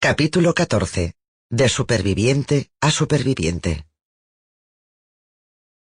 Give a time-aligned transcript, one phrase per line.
[0.00, 1.16] Capítulo 14.
[1.50, 3.88] De superviviente a superviviente.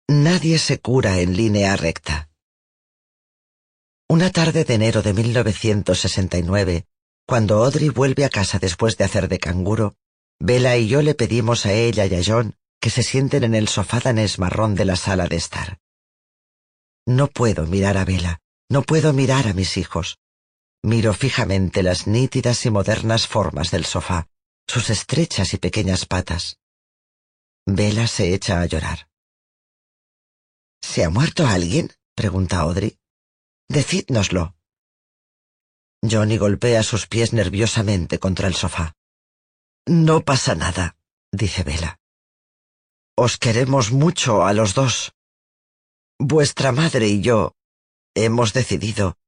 [0.08, 2.30] Nadie se cura en línea recta.
[4.08, 6.86] Una tarde de enero de 1969,
[7.26, 9.96] cuando Audrey vuelve a casa después de hacer de canguro,
[10.40, 13.68] Bella y yo le pedimos a ella y a John que se sienten en el
[13.68, 15.78] sofá danés marrón de la sala de estar.
[17.04, 20.16] No puedo mirar a Bella, no puedo mirar a mis hijos.
[20.86, 24.28] Miro fijamente las nítidas y modernas formas del sofá,
[24.68, 26.60] sus estrechas y pequeñas patas.
[27.66, 29.08] Vela se echa a llorar.
[30.80, 31.92] ¿Se ha muerto alguien?
[32.14, 32.96] pregunta Audrey.
[33.68, 34.54] Decídnoslo.
[36.08, 38.94] Johnny golpea sus pies nerviosamente contra el sofá.
[39.86, 40.96] No pasa nada,
[41.32, 41.98] dice Vela.
[43.16, 45.14] Os queremos mucho a los dos.
[46.20, 47.56] Vuestra madre y yo
[48.14, 49.18] hemos decidido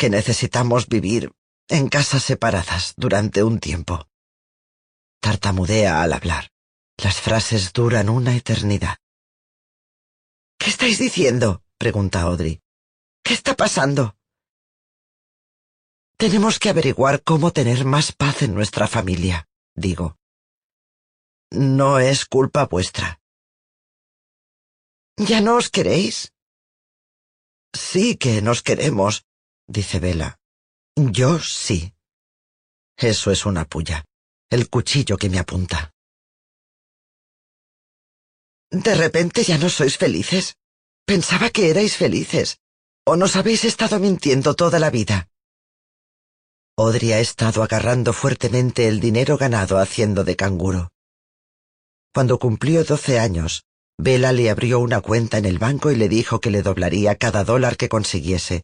[0.00, 1.30] que necesitamos vivir
[1.68, 4.08] en casas separadas durante un tiempo.
[5.20, 6.48] Tartamudea al hablar.
[6.96, 8.96] Las frases duran una eternidad.
[10.58, 11.62] ¿Qué estáis diciendo?
[11.76, 12.62] pregunta Audrey.
[13.22, 14.16] ¿Qué está pasando?
[16.16, 20.16] Tenemos que averiguar cómo tener más paz en nuestra familia, digo.
[21.50, 23.20] No es culpa vuestra.
[25.18, 26.32] ¿Ya no os queréis?
[27.74, 29.26] Sí que nos queremos,
[29.70, 30.38] dice Vela.
[30.96, 31.94] Yo sí.
[32.96, 34.04] Eso es una puya.
[34.50, 35.92] El cuchillo que me apunta.
[38.70, 40.56] De repente ya no sois felices.
[41.06, 42.58] Pensaba que erais felices.
[43.06, 45.28] ¿O nos habéis estado mintiendo toda la vida?
[46.76, 50.90] Audrey ha estado agarrando fuertemente el dinero ganado haciendo de canguro.
[52.12, 53.64] Cuando cumplió doce años,
[53.98, 57.44] Vela le abrió una cuenta en el banco y le dijo que le doblaría cada
[57.44, 58.62] dólar que consiguiese,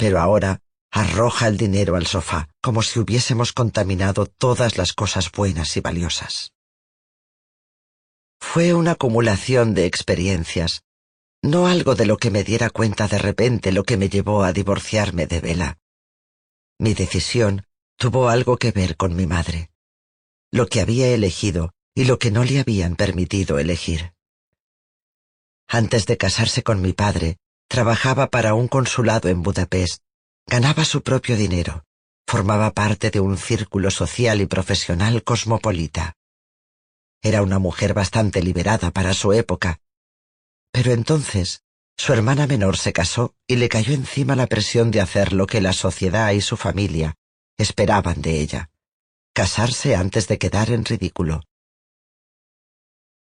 [0.00, 5.76] pero ahora arroja el dinero al sofá, como si hubiésemos contaminado todas las cosas buenas
[5.76, 6.54] y valiosas.
[8.40, 10.84] Fue una acumulación de experiencias,
[11.42, 14.54] no algo de lo que me diera cuenta de repente lo que me llevó a
[14.54, 15.78] divorciarme de Vela.
[16.78, 17.66] Mi decisión
[17.98, 19.70] tuvo algo que ver con mi madre,
[20.50, 24.14] lo que había elegido y lo que no le habían permitido elegir.
[25.68, 27.36] Antes de casarse con mi padre,
[27.70, 30.02] Trabajaba para un consulado en Budapest.
[30.44, 31.84] Ganaba su propio dinero.
[32.26, 36.14] Formaba parte de un círculo social y profesional cosmopolita.
[37.22, 39.78] Era una mujer bastante liberada para su época.
[40.72, 41.62] Pero entonces,
[41.96, 45.60] su hermana menor se casó y le cayó encima la presión de hacer lo que
[45.60, 47.14] la sociedad y su familia
[47.56, 48.70] esperaban de ella.
[49.32, 51.44] Casarse antes de quedar en ridículo.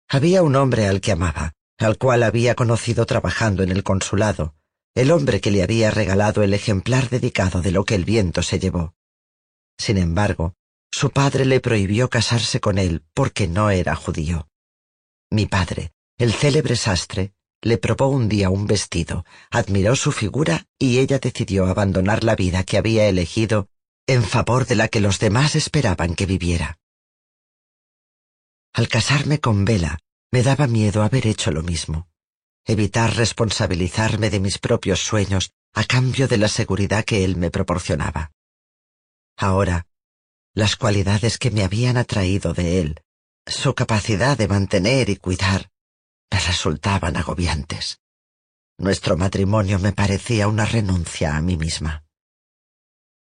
[0.08, 1.54] Había un hombre al que amaba,
[1.86, 4.54] al cual había conocido trabajando en el consulado,
[4.94, 8.58] el hombre que le había regalado el ejemplar dedicado de lo que el viento se
[8.58, 8.94] llevó.
[9.78, 10.54] Sin embargo,
[10.92, 14.48] su padre le prohibió casarse con él porque no era judío.
[15.30, 17.32] Mi padre, el célebre sastre,
[17.62, 22.64] le probó un día un vestido, admiró su figura y ella decidió abandonar la vida
[22.64, 23.68] que había elegido
[24.06, 26.78] en favor de la que los demás esperaban que viviera.
[28.72, 30.00] Al casarme con Vela,
[30.32, 32.08] me daba miedo haber hecho lo mismo,
[32.64, 38.32] evitar responsabilizarme de mis propios sueños a cambio de la seguridad que él me proporcionaba.
[39.36, 39.86] Ahora,
[40.54, 43.02] las cualidades que me habían atraído de él,
[43.46, 45.70] su capacidad de mantener y cuidar,
[46.30, 48.00] me resultaban agobiantes.
[48.78, 52.04] Nuestro matrimonio me parecía una renuncia a mí misma.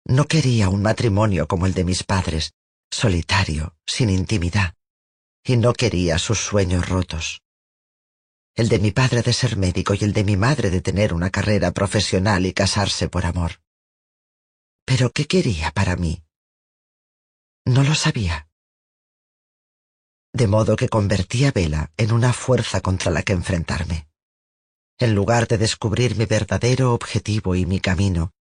[0.04, 2.54] No quería un matrimonio como el de mis padres,
[2.90, 4.74] solitario, sin intimidad,
[5.44, 7.42] y no quería sus sueños rotos.
[8.54, 11.30] El de mi padre de ser médico y el de mi madre de tener una
[11.30, 13.60] carrera profesional y casarse por amor.
[14.84, 16.22] Pero ¿qué quería para mí?
[17.64, 18.48] No lo sabía.
[20.32, 24.08] De modo que convertí a Vela en una fuerza contra la que enfrentarme.
[24.98, 28.32] En lugar de descubrir mi verdadero objetivo y mi camino,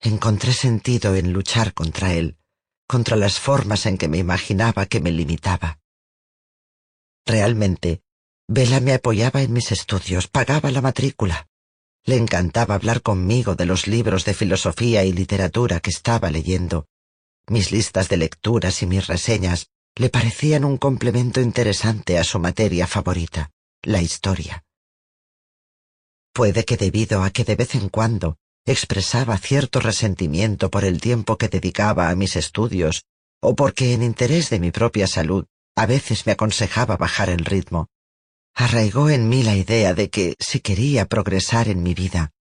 [0.00, 2.38] encontré sentido en luchar contra él,
[2.86, 5.80] contra las formas en que me imaginaba que me limitaba.
[7.28, 8.00] Realmente,
[8.48, 11.46] Vela me apoyaba en mis estudios, pagaba la matrícula.
[12.06, 16.86] Le encantaba hablar conmigo de los libros de filosofía y literatura que estaba leyendo.
[17.46, 22.86] Mis listas de lecturas y mis reseñas le parecían un complemento interesante a su materia
[22.86, 23.50] favorita,
[23.82, 24.64] la historia.
[26.32, 31.36] Puede que debido a que de vez en cuando expresaba cierto resentimiento por el tiempo
[31.36, 33.04] que dedicaba a mis estudios,
[33.42, 35.44] o porque en interés de mi propia salud
[35.78, 37.86] a veces me aconsejaba bajar el ritmo,
[38.52, 42.32] arraigó en mí la idea de que, si quería progresar en mi vida,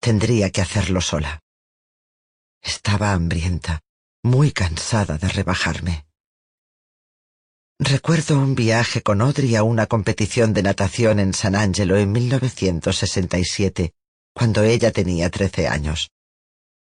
[0.00, 1.38] tendría que hacerlo sola.
[2.60, 3.78] Estaba hambrienta,
[4.24, 6.06] muy cansada de rebajarme.
[7.78, 13.94] Recuerdo un viaje con Audrey a una competición de natación en San Angelo en 1967,
[14.34, 16.10] cuando ella tenía trece años.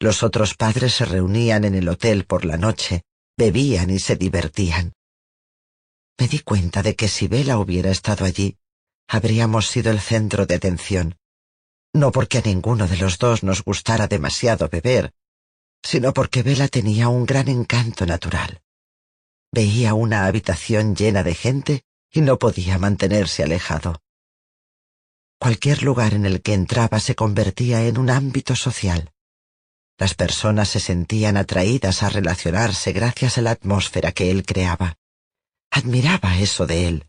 [0.01, 3.03] Los otros padres se reunían en el hotel por la noche,
[3.39, 4.95] bebían y se divertían.
[6.19, 8.56] Me di cuenta de que si Bella hubiera estado allí,
[9.09, 11.17] habríamos sido el centro de atención,
[11.94, 15.12] no porque a ninguno de los dos nos gustara demasiado beber,
[15.82, 18.62] sino porque Bella tenía un gran encanto natural.
[19.53, 24.00] Veía una habitación llena de gente y no podía mantenerse alejado.
[25.38, 29.12] Cualquier lugar en el que entraba se convertía en un ámbito social.
[29.99, 34.97] Las personas se sentían atraídas a relacionarse gracias a la atmósfera que él creaba.
[35.75, 37.09] Admiraba eso de él,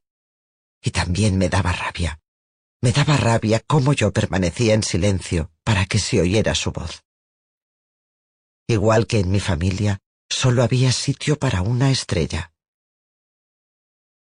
[0.81, 2.21] y también me daba rabia.
[2.81, 7.03] Me daba rabia cómo yo permanecía en silencio para que se oyera su voz.
[8.65, 9.99] Igual que en mi familia,
[10.29, 12.53] solo había sitio para una estrella.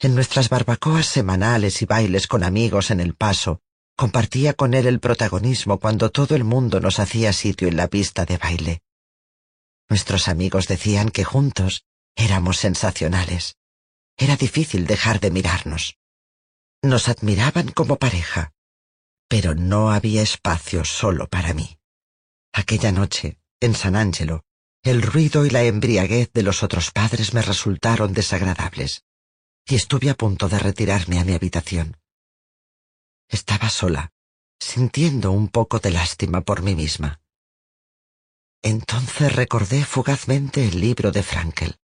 [0.01, 3.61] En nuestras barbacoas semanales y bailes con amigos en el paso,
[3.95, 8.25] compartía con él el protagonismo cuando todo el mundo nos hacía sitio en la pista
[8.25, 8.83] de baile.
[9.91, 11.85] Nuestros amigos decían que juntos
[12.17, 13.59] éramos sensacionales.
[14.17, 15.99] Era difícil dejar de mirarnos.
[16.83, 18.53] Nos admiraban como pareja,
[19.29, 21.79] pero no había espacio solo para mí.
[22.53, 24.45] Aquella noche, en San Angelo,
[24.83, 29.03] el ruido y la embriaguez de los otros padres me resultaron desagradables,
[29.67, 31.97] y estuve a punto de retirarme a mi habitación.
[33.29, 34.13] Estaba sola,
[34.61, 37.21] sintiendo un poco de lástima por mí misma.
[38.63, 41.79] Entonces recordé fugazmente el libro de Frankel,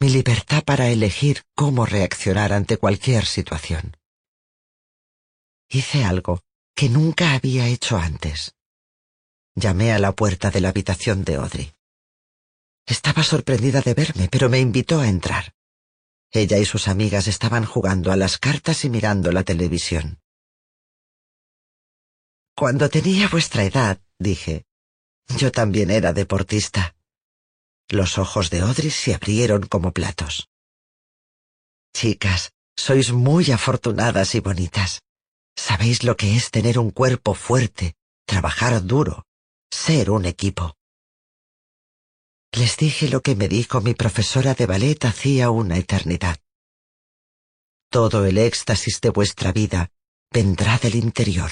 [0.00, 3.96] mi libertad para elegir cómo reaccionar ante cualquier situación
[5.74, 6.42] hice algo
[6.74, 8.54] que nunca había hecho antes.
[9.54, 11.72] Llamé a la puerta de la habitación de Audrey.
[12.86, 15.54] Estaba sorprendida de verme, pero me invitó a entrar.
[16.30, 20.20] Ella y sus amigas estaban jugando a las cartas y mirando la televisión.
[22.56, 24.66] Cuando tenía vuestra edad, dije,
[25.38, 26.93] yo también era deportista.
[27.88, 30.48] Los ojos de Audrey se abrieron como platos.
[31.94, 35.00] Chicas, sois muy afortunadas y bonitas.
[35.56, 37.94] Sabéis lo que es tener un cuerpo fuerte,
[38.26, 39.26] trabajar duro,
[39.70, 40.76] ser un equipo.
[42.52, 46.38] Les dije lo que me dijo mi profesora de ballet hacía una eternidad.
[47.90, 49.90] Todo el éxtasis de vuestra vida
[50.32, 51.50] vendrá del interior.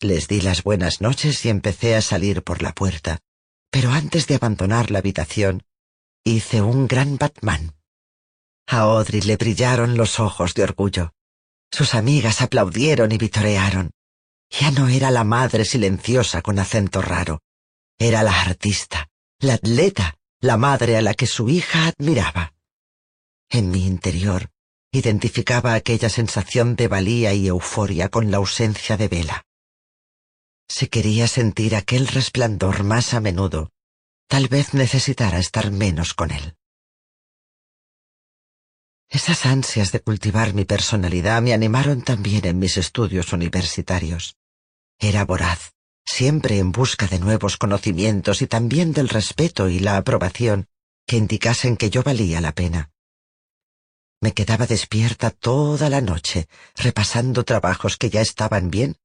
[0.00, 3.20] Les di las buenas noches y empecé a salir por la puerta,
[3.74, 5.64] pero antes de abandonar la habitación,
[6.22, 7.74] hice un gran Batman.
[8.68, 11.12] A Audrey le brillaron los ojos de orgullo.
[11.72, 13.90] Sus amigas aplaudieron y vitorearon.
[14.48, 17.40] Ya no era la madre silenciosa con acento raro.
[17.98, 19.08] Era la artista,
[19.40, 22.54] la atleta, la madre a la que su hija admiraba.
[23.50, 24.50] En mi interior
[24.92, 29.44] identificaba aquella sensación de valía y euforia con la ausencia de vela.
[30.68, 33.70] Si quería sentir aquel resplandor más a menudo,
[34.28, 36.56] tal vez necesitara estar menos con él.
[39.08, 44.36] Esas ansias de cultivar mi personalidad me animaron también en mis estudios universitarios.
[44.98, 50.68] Era voraz, siempre en busca de nuevos conocimientos y también del respeto y la aprobación
[51.06, 52.90] que indicasen que yo valía la pena.
[54.20, 58.96] Me quedaba despierta toda la noche, repasando trabajos que ya estaban bien,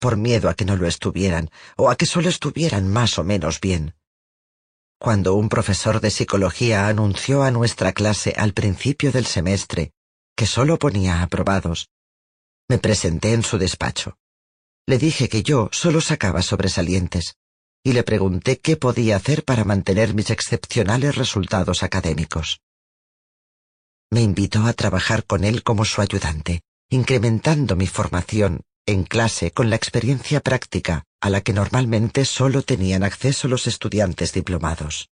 [0.00, 3.60] por miedo a que no lo estuvieran, o a que solo estuvieran más o menos
[3.60, 3.94] bien.
[4.98, 9.92] Cuando un profesor de psicología anunció a nuestra clase al principio del semestre
[10.36, 11.90] que solo ponía aprobados,
[12.68, 14.16] me presenté en su despacho.
[14.86, 17.36] Le dije que yo solo sacaba sobresalientes,
[17.84, 22.62] y le pregunté qué podía hacer para mantener mis excepcionales resultados académicos.
[24.10, 29.70] Me invitó a trabajar con él como su ayudante, incrementando mi formación en clase con
[29.70, 35.10] la experiencia práctica a la que normalmente solo tenían acceso los estudiantes diplomados.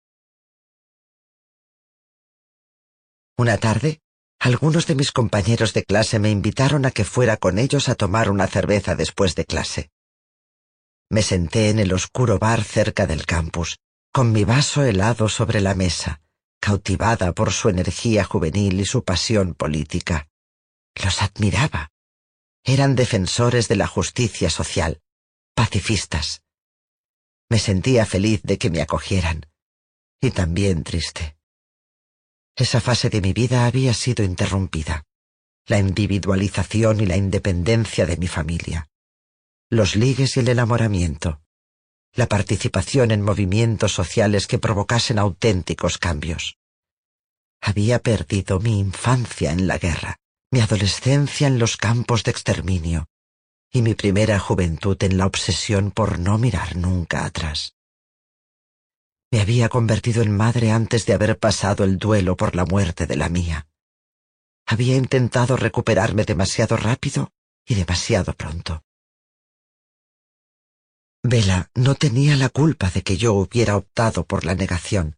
[3.38, 4.02] Una tarde,
[4.40, 8.30] algunos de mis compañeros de clase me invitaron a que fuera con ellos a tomar
[8.30, 9.90] una cerveza después de clase.
[11.10, 13.78] Me senté en el oscuro bar cerca del campus,
[14.12, 16.22] con mi vaso helado sobre la mesa,
[16.60, 20.28] cautivada por su energía juvenil y su pasión política.
[21.02, 21.93] Los admiraba.
[22.64, 25.02] Eran defensores de la justicia social,
[25.54, 26.42] pacifistas.
[27.50, 29.46] Me sentía feliz de que me acogieran,
[30.22, 31.38] y también triste.
[32.56, 35.04] Esa fase de mi vida había sido interrumpida.
[35.66, 38.90] La individualización y la independencia de mi familia
[39.74, 41.42] los ligues y el enamoramiento,
[42.14, 46.58] la participación en movimientos sociales que provocasen auténticos cambios.
[47.60, 50.18] Había perdido mi infancia en la guerra,
[50.54, 53.08] mi adolescencia en los campos de exterminio
[53.72, 57.74] y mi primera juventud en la obsesión por no mirar nunca atrás.
[59.32, 63.16] Me había convertido en madre antes de haber pasado el duelo por la muerte de
[63.16, 63.68] la mía.
[64.68, 67.32] Había intentado recuperarme demasiado rápido
[67.66, 68.84] y demasiado pronto.
[71.24, 75.18] Vela no tenía la culpa de que yo hubiera optado por la negación,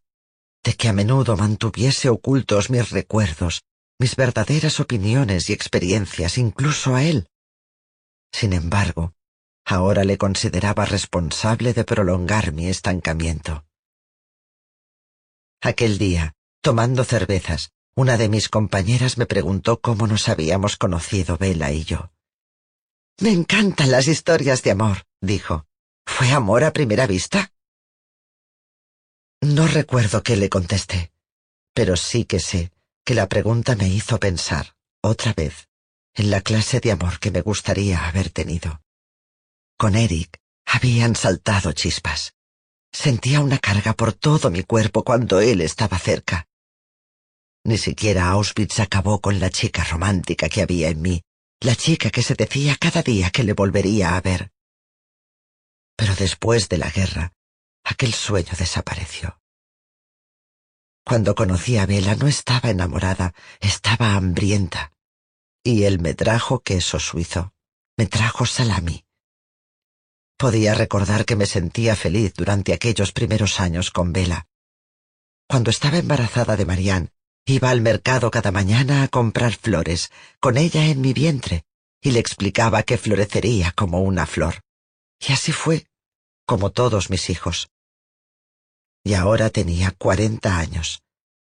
[0.64, 3.66] de que a menudo mantuviese ocultos mis recuerdos,
[3.98, 7.28] mis verdaderas opiniones y experiencias, incluso a él.
[8.32, 9.14] Sin embargo,
[9.64, 13.64] ahora le consideraba responsable de prolongar mi estancamiento.
[15.62, 21.72] Aquel día, tomando cervezas, una de mis compañeras me preguntó cómo nos habíamos conocido Vela
[21.72, 22.12] y yo.
[23.20, 25.66] Me encantan las historias de amor, dijo.
[26.04, 27.50] ¿Fue amor a primera vista?
[29.40, 31.10] No recuerdo qué le contesté,
[31.74, 32.70] pero sí que sé
[33.06, 35.68] que la pregunta me hizo pensar, otra vez,
[36.14, 38.82] en la clase de amor que me gustaría haber tenido.
[39.78, 42.34] Con Eric habían saltado chispas.
[42.92, 46.48] Sentía una carga por todo mi cuerpo cuando él estaba cerca.
[47.62, 51.22] Ni siquiera Auschwitz acabó con la chica romántica que había en mí,
[51.60, 54.50] la chica que se decía cada día que le volvería a ver.
[55.94, 57.32] Pero después de la guerra,
[57.84, 59.38] aquel sueño desapareció.
[61.08, 64.90] Cuando conocí a Bela no estaba enamorada, estaba hambrienta.
[65.62, 67.52] Y él me trajo queso suizo,
[67.96, 69.04] me trajo salami.
[70.36, 74.48] Podía recordar que me sentía feliz durante aquellos primeros años con Bela.
[75.48, 77.10] Cuando estaba embarazada de Marianne,
[77.44, 80.10] iba al mercado cada mañana a comprar flores,
[80.40, 81.66] con ella en mi vientre,
[82.00, 84.62] y le explicaba que florecería como una flor.
[85.20, 85.86] Y así fue,
[86.46, 87.68] como todos mis hijos.
[89.06, 91.00] Y ahora tenía cuarenta años,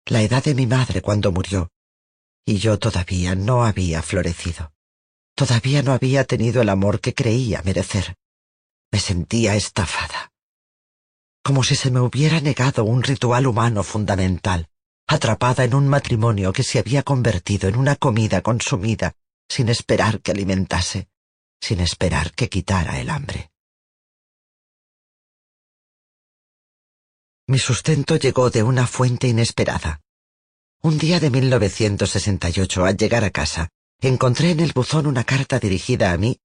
[0.07, 1.71] la edad de mi madre cuando murió,
[2.47, 4.73] y yo todavía no había florecido.
[5.35, 8.17] Todavía no había tenido el amor que creía merecer.
[8.91, 10.33] Me sentía estafada.
[11.45, 14.67] Como si se me hubiera negado un ritual humano fundamental,
[15.07, 19.13] atrapada en un matrimonio que se había convertido en una comida consumida
[19.51, 21.11] sin esperar que alimentase,
[21.61, 23.51] sin esperar que quitara el hambre.
[27.51, 30.03] Mi sustento llegó de una fuente inesperada.
[30.83, 36.13] Un día de 1968, al llegar a casa, encontré en el buzón una carta dirigida
[36.13, 36.39] a mí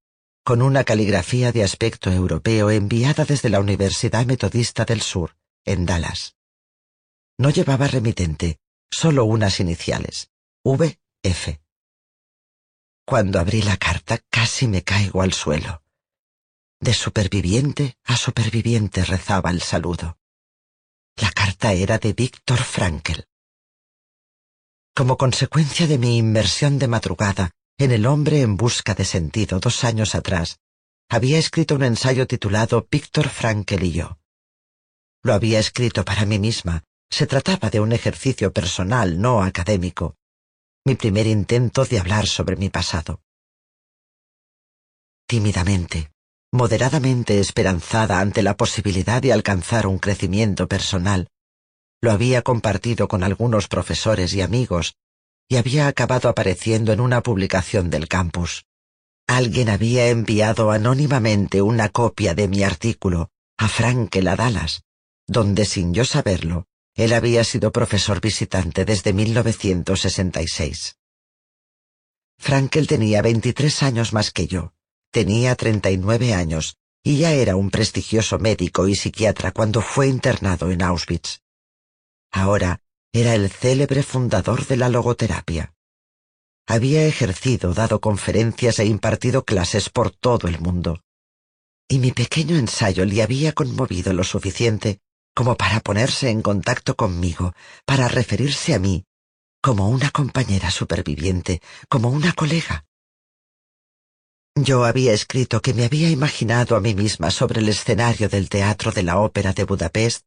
[0.44, 6.34] con una caligrafía de aspecto europeo enviada desde la Universidad Metodista del Sur, en Dallas.
[7.38, 8.58] No llevaba remitente,
[8.90, 10.32] solo unas iniciales,
[10.64, 11.60] V.F.
[13.04, 15.84] Cuando abrí la carta casi me caigo al suelo.
[16.80, 20.18] De superviviente a superviviente rezaba el saludo.
[21.56, 23.24] Carta era de Víctor Frankel.
[24.94, 29.82] Como consecuencia de mi inmersión de madrugada en El hombre en busca de sentido dos
[29.82, 30.58] años atrás,
[31.08, 34.18] había escrito un ensayo titulado Víctor Frankel y yo.
[35.22, 36.84] Lo había escrito para mí misma.
[37.08, 40.14] Se trataba de un ejercicio personal, no académico.
[40.84, 43.22] Mi primer intento de hablar sobre mi pasado.
[45.26, 46.10] Tímidamente,
[46.52, 51.28] moderadamente esperanzada ante la posibilidad de alcanzar un crecimiento personal.
[52.00, 54.96] Lo había compartido con algunos profesores y amigos
[55.48, 58.64] y había acabado apareciendo en una publicación del campus.
[59.26, 64.82] Alguien había enviado anónimamente una copia de mi artículo a Frankel a Dallas,
[65.26, 70.96] donde sin yo saberlo, él había sido profesor visitante desde 1966.
[72.38, 74.72] Frankel tenía 23 años más que yo
[75.16, 80.08] Tenía treinta y nueve años y ya era un prestigioso médico y psiquiatra cuando fue
[80.08, 81.40] internado en Auschwitz.
[82.36, 82.82] Ahora
[83.14, 85.72] era el célebre fundador de la logoterapia.
[86.66, 91.00] Había ejercido, dado conferencias e impartido clases por todo el mundo.
[91.88, 95.00] Y mi pequeño ensayo le había conmovido lo suficiente
[95.34, 97.54] como para ponerse en contacto conmigo,
[97.86, 99.06] para referirse a mí,
[99.62, 102.84] como una compañera superviviente, como una colega.
[104.54, 108.92] Yo había escrito que me había imaginado a mí misma sobre el escenario del Teatro
[108.92, 110.26] de la Ópera de Budapest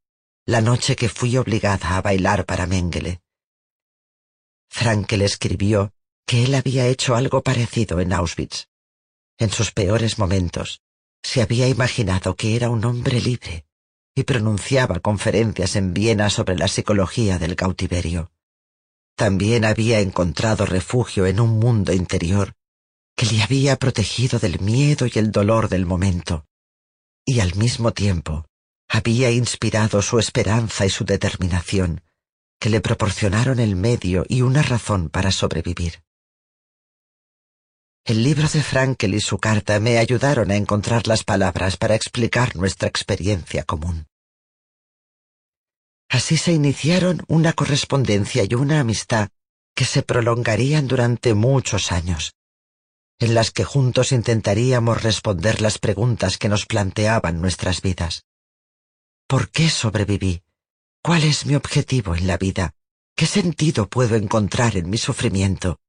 [0.49, 3.21] la noche que fui obligada a bailar para Mengele.
[4.67, 5.93] Frankel escribió
[6.25, 8.67] que él había hecho algo parecido en Auschwitz.
[9.37, 10.81] En sus peores momentos,
[11.21, 13.67] se había imaginado que era un hombre libre
[14.15, 18.31] y pronunciaba conferencias en Viena sobre la psicología del cautiverio.
[19.15, 22.55] También había encontrado refugio en un mundo interior
[23.15, 26.47] que le había protegido del miedo y el dolor del momento,
[27.23, 28.48] y al mismo tiempo
[28.89, 32.01] había inspirado su esperanza y su determinación,
[32.59, 36.01] que le proporcionaron el medio y una razón para sobrevivir.
[38.03, 42.55] El libro de Frankel y su carta me ayudaron a encontrar las palabras para explicar
[42.55, 44.07] nuestra experiencia común.
[46.09, 49.29] Así se iniciaron una correspondencia y una amistad
[49.75, 52.33] que se prolongarían durante muchos años,
[53.19, 58.23] en las que juntos intentaríamos responder las preguntas que nos planteaban nuestras vidas.
[59.29, 60.41] ¿Por qué sobreviví?
[61.03, 62.73] ¿Cuál es mi objetivo en la vida?
[63.15, 65.79] ¿Qué sentido puedo encontrar en mi sufrimiento?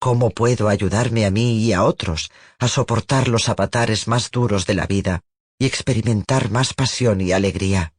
[0.00, 4.72] ¿Cómo puedo ayudarme a mí y a otros a soportar los avatares más duros de
[4.72, 5.20] la vida
[5.58, 7.92] y experimentar más pasión y alegría?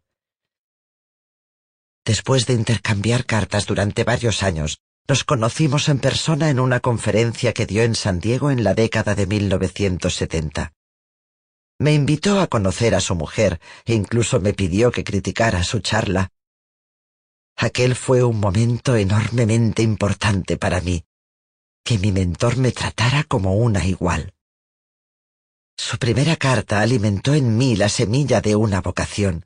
[2.03, 7.67] Después de intercambiar cartas durante varios años, nos conocimos en persona en una conferencia que
[7.67, 10.73] dio en San Diego en la década de 1970.
[11.83, 16.29] Me invitó a conocer a su mujer e incluso me pidió que criticara su charla.
[17.57, 21.03] Aquel fue un momento enormemente importante para mí,
[21.83, 24.33] que mi mentor me tratara como una igual.
[25.75, 29.45] Su primera carta alimentó en mí la semilla de una vocación,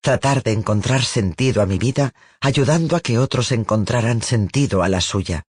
[0.00, 5.00] tratar de encontrar sentido a mi vida ayudando a que otros encontraran sentido a la
[5.00, 5.42] suya,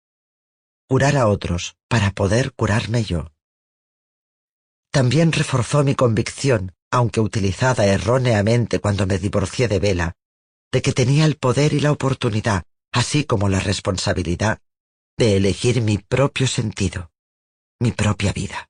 [0.88, 3.33] curar a otros para poder curarme yo.
[4.94, 10.12] También reforzó mi convicción, aunque utilizada erróneamente cuando me divorcié de Vela,
[10.70, 14.60] de que tenía el poder y la oportunidad, así como la responsabilidad,
[15.18, 17.10] de elegir mi propio sentido,
[17.80, 18.68] mi propia vida.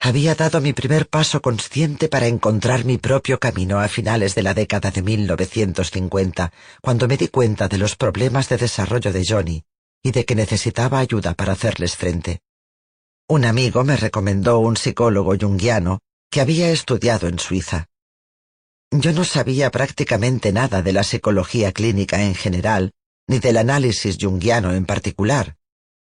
[0.00, 4.54] Había dado mi primer paso consciente para encontrar mi propio camino a finales de la
[4.54, 9.64] década de 1950, cuando me di cuenta de los problemas de desarrollo de Johnny
[10.04, 12.42] y de que necesitaba ayuda para hacerles frente.
[13.26, 17.88] Un amigo me recomendó un psicólogo junguiano que había estudiado en Suiza.
[18.90, 22.92] Yo no sabía prácticamente nada de la psicología clínica en general
[23.26, 25.56] ni del análisis junguiano en particular,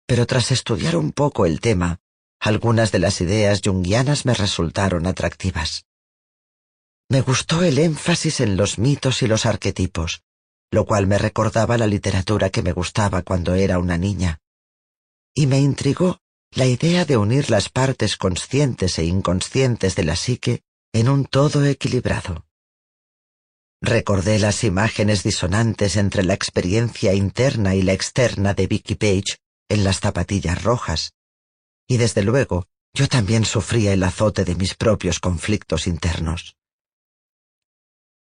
[0.08, 2.00] pero tras estudiar un poco el tema,
[2.40, 5.84] algunas de las ideas junguianas me resultaron atractivas.
[7.10, 10.24] Me gustó el énfasis en los mitos y los arquetipos,
[10.72, 14.40] lo cual me recordaba la literatura que me gustaba cuando era una niña.
[15.36, 16.22] Y me intrigó
[16.54, 21.66] la idea de unir las partes conscientes e inconscientes de la psique en un todo
[21.66, 22.46] equilibrado.
[23.82, 29.38] Recordé las imágenes disonantes entre la experiencia interna y la externa de Vicky Page
[29.70, 31.14] en las zapatillas rojas,
[31.88, 36.58] y desde luego yo también sufría el azote de mis propios conflictos internos.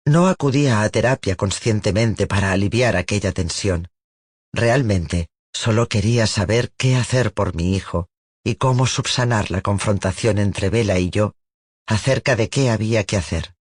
[0.03, 3.87] No acudía a terapia conscientemente para aliviar aquella tensión.
[4.51, 8.09] Realmente solo quería saber qué hacer por mi hijo
[8.45, 11.35] y cómo subsanar la confrontación entre Vela y yo
[11.85, 13.55] acerca de qué había que hacer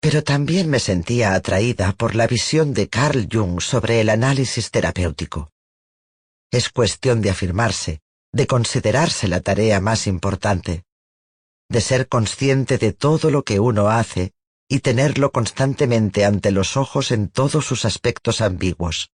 [0.00, 5.50] pero también me sentía atraída por la visión de Carl Jung sobre el análisis terapéutico.
[6.50, 8.00] Es cuestión de afirmarse,
[8.32, 10.84] de considerarse la tarea más importante,
[11.68, 14.32] de ser consciente de todo lo que uno hace
[14.68, 19.10] y tenerlo constantemente ante los ojos en todos sus aspectos ambiguos.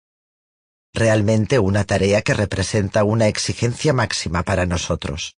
[0.93, 5.36] Realmente una tarea que representa una exigencia máxima para nosotros.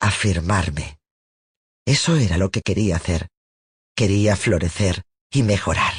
[0.00, 0.98] Afirmarme.
[1.86, 3.28] Eso era lo que quería hacer
[4.00, 5.92] quería florecer y mejorar.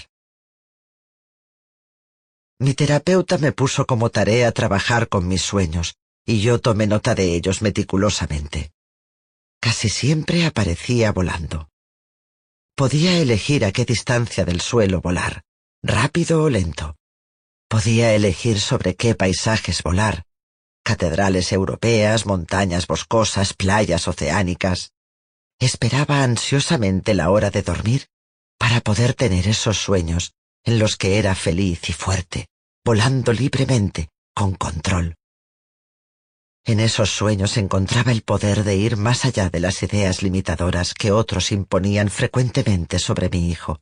[2.60, 5.94] Mi terapeuta me puso como tarea trabajar con mis sueños,
[6.26, 8.72] y yo tomé nota de ellos meticulosamente.
[9.60, 11.70] Casi siempre aparecía volando.
[12.76, 15.44] Podía elegir a qué distancia del suelo volar,
[15.84, 16.96] rápido o lento.
[17.72, 20.26] Podía elegir sobre qué paisajes volar,
[20.84, 24.92] catedrales europeas, montañas boscosas, playas oceánicas.
[25.58, 28.08] Esperaba ansiosamente la hora de dormir
[28.60, 30.34] para poder tener esos sueños
[30.66, 32.48] en los que era feliz y fuerte,
[32.84, 35.16] volando libremente, con control.
[36.66, 41.14] En esos sueños encontraba el poder de ir más allá de las ideas limitadoras que
[41.14, 43.80] otros imponían frecuentemente sobre mi hijo.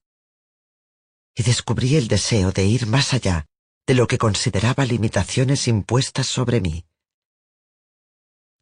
[1.35, 3.47] Y descubrí el deseo de ir más allá
[3.87, 6.85] de lo que consideraba limitaciones impuestas sobre mí.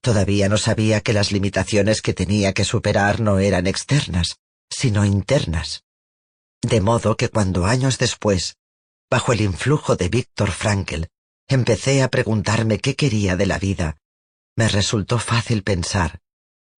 [0.01, 5.83] Todavía no sabía que las limitaciones que tenía que superar no eran externas, sino internas.
[6.61, 8.57] De modo que cuando años después,
[9.09, 11.03] bajo el influjo de Víctor Frankl,
[11.47, 13.97] empecé a preguntarme qué quería de la vida,
[14.55, 16.19] me resultó fácil pensar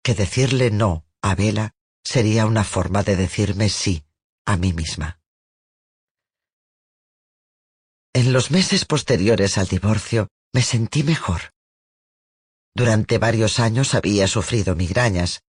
[0.04, 4.04] que decirle no a Vela sería una forma de decirme sí
[4.45, 5.18] a mí misma.
[8.13, 11.52] En los meses posteriores al divorcio me sentí mejor.
[12.76, 15.43] Durante varios años había sufrido migrañas.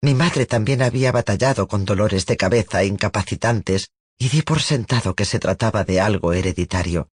[0.00, 5.24] Mi madre también había batallado con dolores de cabeza incapacitantes y di por sentado que
[5.24, 7.08] se trataba de algo hereditario.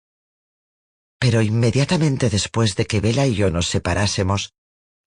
[1.17, 4.51] Pero inmediatamente después de que Vela y yo nos separásemos,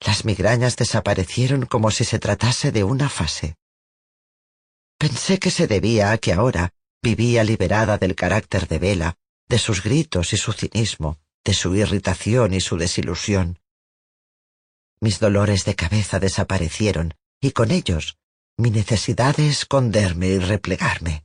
[0.01, 3.57] las migrañas desaparecieron como si se tratase de una fase.
[4.99, 9.83] Pensé que se debía a que ahora vivía liberada del carácter de Vela, de sus
[9.83, 13.61] gritos y su cinismo, de su irritación y su desilusión.
[15.01, 18.19] Mis dolores de cabeza desaparecieron y con ellos
[18.59, 21.25] mi necesidad de esconderme y replegarme.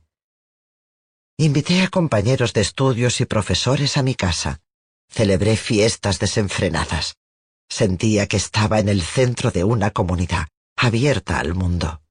[1.38, 4.60] Invité a compañeros de estudios y profesores a mi casa.
[5.08, 7.16] Celebré fiestas desenfrenadas.
[7.68, 12.02] Sentía que estaba en el centro de una comunidad, abierta al mundo.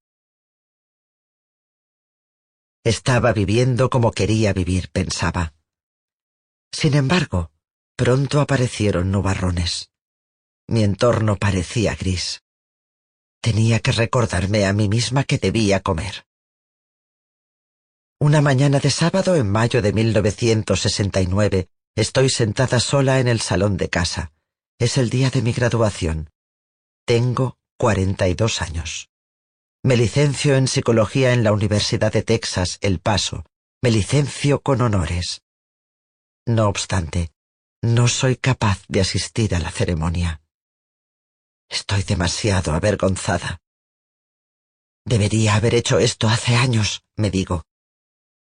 [2.84, 5.54] Estaba viviendo como quería vivir, pensaba.
[6.72, 7.52] Sin embargo,
[7.96, 9.92] pronto aparecieron nubarrones.
[10.68, 12.44] Mi entorno parecía gris.
[13.42, 16.26] Tenía que recordarme a mí misma que debía comer.
[18.20, 23.90] Una mañana de sábado en mayo de 1969 Estoy sentada sola en el salón de
[23.90, 24.32] casa.
[24.80, 26.30] Es el día de mi graduación.
[27.06, 29.10] Tengo 42 años.
[29.84, 33.46] Me licencio en psicología en la Universidad de Texas, El Paso.
[33.82, 35.42] Me licencio con honores.
[36.46, 37.32] No obstante,
[37.82, 40.42] no soy capaz de asistir a la ceremonia.
[41.70, 43.60] Estoy demasiado avergonzada.
[45.06, 47.64] Debería haber hecho esto hace años, me digo.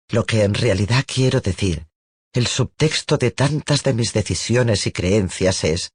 [0.08, 1.86] Lo que en realidad quiero decir
[2.32, 5.92] el subtexto de tantas de mis decisiones y creencias es,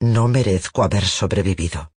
[0.00, 1.92] no merezco haber sobrevivido.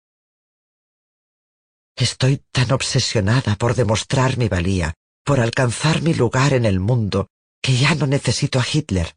[1.95, 7.29] Estoy tan obsesionada por demostrar mi valía, por alcanzar mi lugar en el mundo,
[7.61, 9.15] que ya no necesito a Hitler.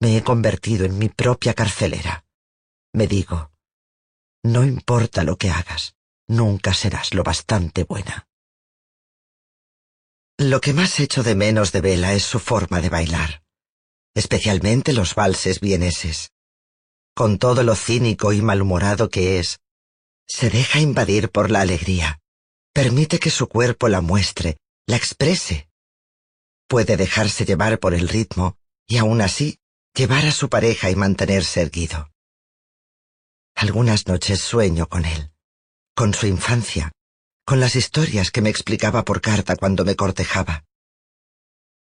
[0.00, 2.24] Me he convertido en mi propia carcelera.
[2.92, 3.52] Me digo,
[4.42, 5.94] no importa lo que hagas,
[6.26, 8.28] nunca serás lo bastante buena.
[10.38, 13.42] Lo que más echo de menos de Vela es su forma de bailar
[14.14, 16.32] especialmente los valses vieneses.
[17.14, 19.60] Con todo lo cínico y malhumorado que es,
[20.26, 22.20] se deja invadir por la alegría,
[22.72, 25.69] permite que su cuerpo la muestre, la exprese.
[26.70, 28.56] Puede dejarse llevar por el ritmo
[28.86, 29.58] y aún así
[29.92, 32.12] llevar a su pareja y mantenerse erguido.
[33.56, 35.32] Algunas noches sueño con él,
[35.96, 36.92] con su infancia,
[37.44, 40.64] con las historias que me explicaba por carta cuando me cortejaba.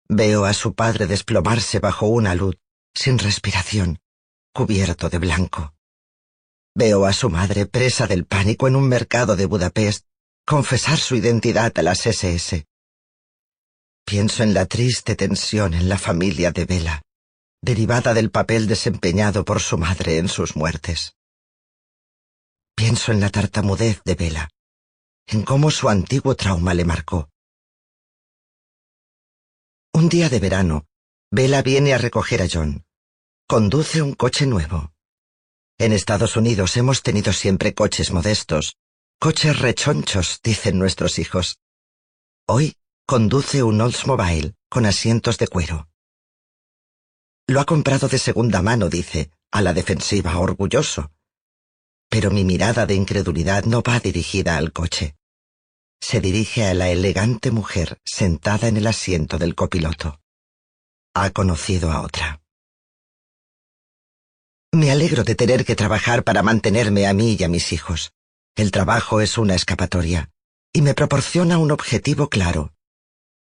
[0.08, 2.56] Veo a su padre desplomarse bajo una luz,
[2.94, 3.98] sin respiración,
[4.54, 5.74] cubierto de blanco.
[6.76, 10.06] Veo a su madre presa del pánico en un mercado de Budapest,
[10.46, 12.67] confesar su identidad a las SS.
[14.08, 17.02] Pienso en la triste tensión en la familia de Vela,
[17.60, 21.14] derivada del papel desempeñado por su madre en sus muertes.
[22.74, 24.48] Pienso en la tartamudez de Vela,
[25.26, 27.28] en cómo su antiguo trauma le marcó.
[29.92, 30.86] Un día de verano,
[31.30, 32.86] Bella viene a recoger a John.
[33.46, 34.94] Conduce un coche nuevo.
[35.76, 38.74] En Estados Unidos hemos tenido siempre coches modestos,
[39.20, 41.58] coches rechonchos, dicen nuestros hijos.
[42.46, 42.74] Hoy
[43.08, 45.88] conduce un Oldsmobile con asientos de cuero.
[47.48, 51.10] Lo ha comprado de segunda mano, dice, a la defensiva, orgulloso.
[52.08, 55.18] Pero mi mirada de incredulidad no va dirigida al coche
[56.00, 60.20] se dirige a la elegante mujer sentada en el asiento del copiloto.
[61.14, 62.40] Ha conocido a otra.
[64.72, 68.12] Me alegro de tener que trabajar para mantenerme a mí y a mis hijos.
[68.54, 70.30] El trabajo es una escapatoria
[70.72, 72.74] y me proporciona un objetivo claro.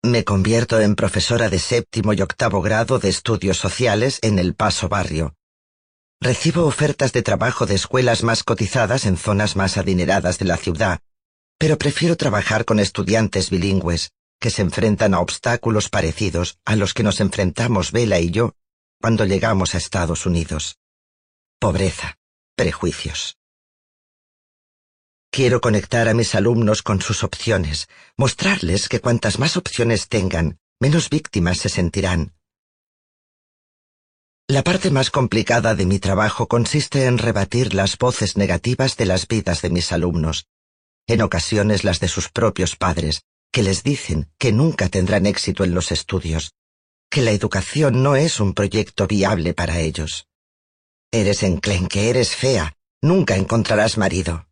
[0.05, 4.90] Me convierto en profesora de séptimo y octavo grado de estudios sociales en el Paso
[4.90, 5.35] Barrio.
[6.21, 11.01] Recibo ofertas de trabajo de escuelas más cotizadas en zonas más adineradas de la ciudad,
[11.59, 17.03] pero prefiero trabajar con estudiantes bilingües que se enfrentan a obstáculos parecidos a los que
[17.03, 18.57] nos enfrentamos Vela y yo
[19.01, 20.77] cuando llegamos a Estados Unidos.
[21.59, 22.19] Pobreza,
[22.57, 23.38] prejuicios.
[25.35, 31.11] Quiero conectar a mis alumnos con sus opciones, mostrarles que cuantas más opciones tengan, menos
[31.11, 32.35] víctimas se sentirán,
[34.47, 39.27] la parte más complicada de mi trabajo consiste en rebatir las voces negativas de las
[39.27, 40.47] vidas de mis alumnos,
[41.09, 45.75] en ocasiones las de sus propios padres, que les dicen que nunca tendrán éxito en
[45.75, 46.53] los estudios,
[47.11, 50.29] que la educación no es un proyecto viable para ellos.
[51.11, 54.47] Eres enclenque, eres fea, nunca encontrarás marido.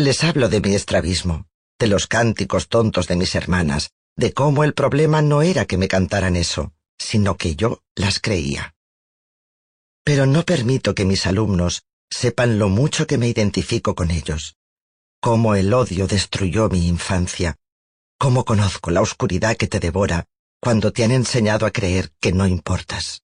[0.00, 1.46] Les hablo de mi estrabismo,
[1.78, 5.88] de los cánticos tontos de mis hermanas, de cómo el problema no era que me
[5.88, 8.74] cantaran eso, sino que yo las creía.
[10.02, 14.56] Pero no permito que mis alumnos sepan lo mucho que me identifico con ellos,
[15.20, 17.56] cómo el odio destruyó mi infancia,
[18.18, 20.24] cómo conozco la oscuridad que te devora
[20.62, 23.22] cuando te han enseñado a creer que no importas.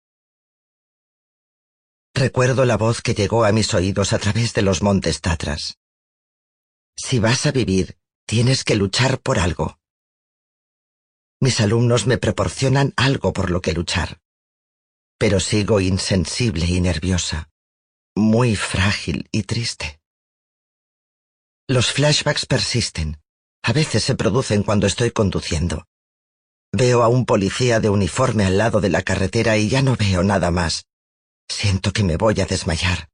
[2.13, 5.79] Recuerdo la voz que llegó a mis oídos a través de los montes Tatras.
[6.97, 9.79] Si vas a vivir, tienes que luchar por algo.
[11.41, 14.21] Mis alumnos me proporcionan algo por lo que luchar.
[15.19, 17.51] Pero sigo insensible y nerviosa,
[18.15, 20.01] muy frágil y triste.
[21.69, 23.21] Los flashbacks persisten.
[23.63, 25.87] A veces se producen cuando estoy conduciendo.
[26.73, 30.23] Veo a un policía de uniforme al lado de la carretera y ya no veo
[30.23, 30.87] nada más.
[31.49, 33.09] Siento que me voy a desmayar.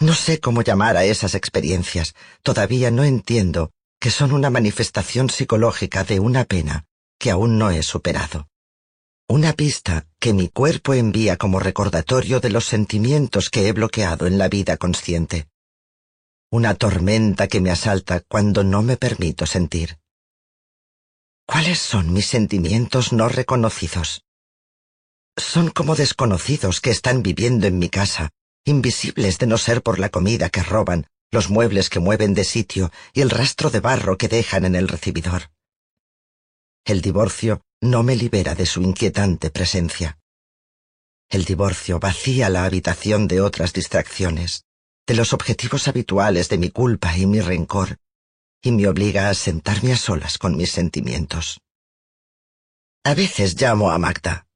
[0.00, 2.14] No sé cómo llamar a esas experiencias.
[2.42, 6.86] Todavía no entiendo que son una manifestación psicológica de una pena
[7.18, 8.48] que aún no he superado.
[9.28, 14.38] Una pista que mi cuerpo envía como recordatorio de los sentimientos que he bloqueado en
[14.38, 15.48] la vida consciente.
[16.50, 19.98] Una tormenta que me asalta cuando no me permito sentir.
[21.46, 24.24] ¿Cuáles son mis sentimientos no reconocidos?
[25.36, 28.30] Son como desconocidos que están viviendo en mi casa,
[28.64, 32.90] invisibles de no ser por la comida que roban, los muebles que mueven de sitio
[33.12, 35.50] y el rastro de barro que dejan en el recibidor.
[36.84, 40.18] El divorcio no me libera de su inquietante presencia.
[41.28, 44.64] El divorcio vacía la habitación de otras distracciones,
[45.06, 47.98] de los objetivos habituales de mi culpa y mi rencor,
[48.62, 51.60] y me obliga a sentarme a solas con mis sentimientos.
[53.04, 54.46] A veces llamo a Magda.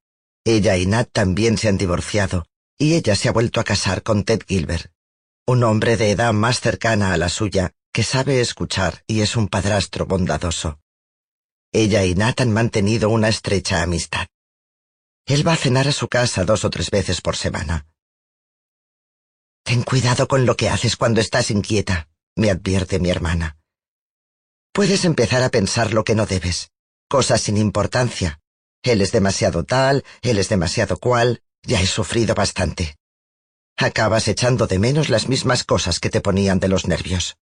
[0.44, 2.44] Ella y Nat también se han divorciado,
[2.78, 4.92] y ella se ha vuelto a casar con Ted Gilbert,
[5.46, 9.48] un hombre de edad más cercana a la suya, que sabe escuchar y es un
[9.48, 10.80] padrastro bondadoso.
[11.72, 14.26] Ella y Nat han mantenido una estrecha amistad.
[15.26, 17.86] Él va a cenar a su casa dos o tres veces por semana.
[19.62, 23.58] Ten cuidado con lo que haces cuando estás inquieta, me advierte mi hermana.
[24.72, 26.72] Puedes empezar a pensar lo que no debes,
[27.08, 28.40] cosas sin importancia.
[28.82, 32.96] Él es demasiado tal, él es demasiado cual, ya he sufrido bastante
[33.76, 37.36] acabas echando de menos las mismas cosas que te ponían de los nervios.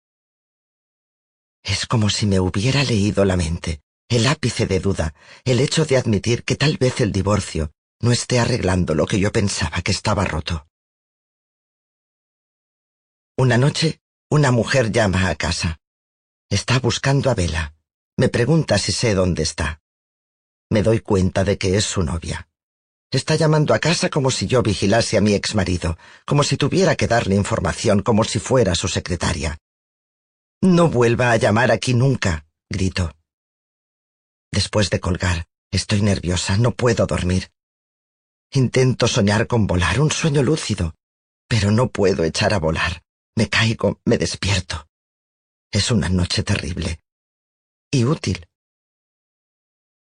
[1.63, 5.97] Es como si me hubiera leído la mente, el ápice de duda, el hecho de
[5.97, 10.25] admitir que tal vez el divorcio no esté arreglando lo que yo pensaba que estaba
[10.25, 10.67] roto.
[13.37, 14.01] Una noche,
[14.31, 15.79] una mujer llama a casa.
[16.49, 17.75] Está buscando a Vela.
[18.17, 19.81] Me pregunta si sé dónde está.
[20.71, 22.48] Me doy cuenta de que es su novia.
[23.11, 26.95] Está llamando a casa como si yo vigilase a mi ex marido, como si tuviera
[26.95, 29.57] que darle información, como si fuera su secretaria.
[30.61, 33.15] No vuelva a llamar aquí nunca, grito.
[34.53, 37.51] Después de colgar, estoy nerviosa, no puedo dormir.
[38.53, 40.95] Intento soñar con volar, un sueño lúcido,
[41.49, 43.03] pero no puedo echar a volar.
[43.35, 44.87] Me caigo, me despierto.
[45.71, 47.01] Es una noche terrible.
[47.91, 48.47] Y útil.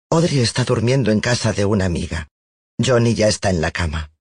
[0.10, 2.30] Audrey está durmiendo en casa de una amiga.
[2.84, 4.12] Johnny ya está en la cama.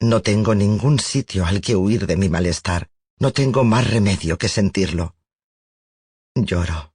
[0.00, 2.88] No tengo ningún sitio al que huir de mi malestar.
[3.18, 5.14] No tengo más remedio que sentirlo.
[6.34, 6.94] Lloro.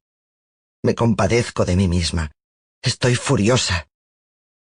[0.84, 2.32] Me compadezco de mí misma.
[2.82, 3.88] Estoy furiosa.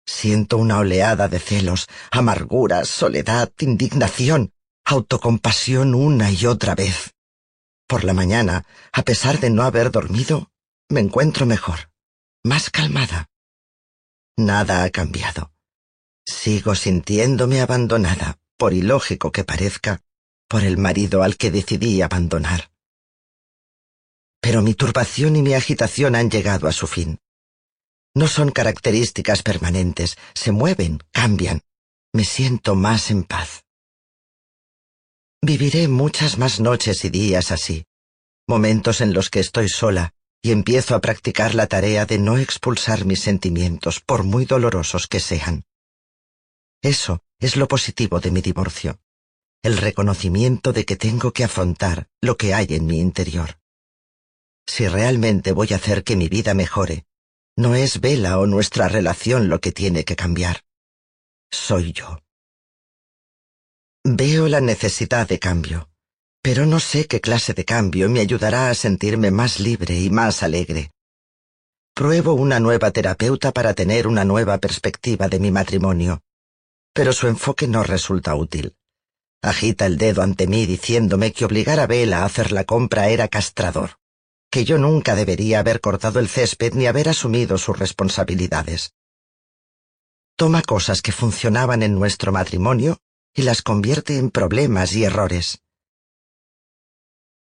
[0.05, 7.13] Siento una oleada de celos, amargura, soledad, indignación, autocompasión una y otra vez.
[7.87, 10.49] Por la mañana, a pesar de no haber dormido,
[10.89, 11.91] me encuentro mejor,
[12.43, 13.27] más calmada.
[14.37, 15.51] Nada ha cambiado.
[16.31, 20.01] Sigo sintiéndome abandonada, por ilógico que parezca,
[20.47, 22.71] por el marido al que decidí abandonar.
[24.39, 27.19] Pero mi turbación y mi agitación han llegado a su fin.
[28.15, 31.61] No son características permanentes, se mueven, cambian.
[32.13, 33.63] Me siento más en paz.
[35.43, 37.85] Viviré muchas más noches y días así,
[38.47, 43.05] momentos en los que estoy sola y empiezo a practicar la tarea de no expulsar
[43.05, 45.65] mis sentimientos, por muy dolorosos que sean.
[46.81, 48.99] Eso es lo positivo de mi divorcio,
[49.63, 53.59] el reconocimiento de que tengo que afrontar lo que hay en mi interior.
[54.67, 57.05] Si realmente voy a hacer que mi vida mejore,
[57.55, 60.63] no es Vela o nuestra relación lo que tiene que cambiar.
[61.51, 62.19] Soy yo.
[64.03, 65.89] Veo la necesidad de cambio,
[66.41, 70.41] pero no sé qué clase de cambio me ayudará a sentirme más libre y más
[70.41, 70.91] alegre.
[71.93, 76.23] Pruebo una nueva terapeuta para tener una nueva perspectiva de mi matrimonio,
[76.93, 78.75] pero su enfoque no resulta útil.
[79.41, 83.27] Agita el dedo ante mí diciéndome que obligar a Vela a hacer la compra era
[83.27, 83.97] castrador,
[84.51, 88.93] que yo nunca debería haber cortado el césped ni haber asumido sus responsabilidades.
[90.35, 92.99] Toma cosas que funcionaban en nuestro matrimonio
[93.33, 95.61] y las convierte en problemas y errores.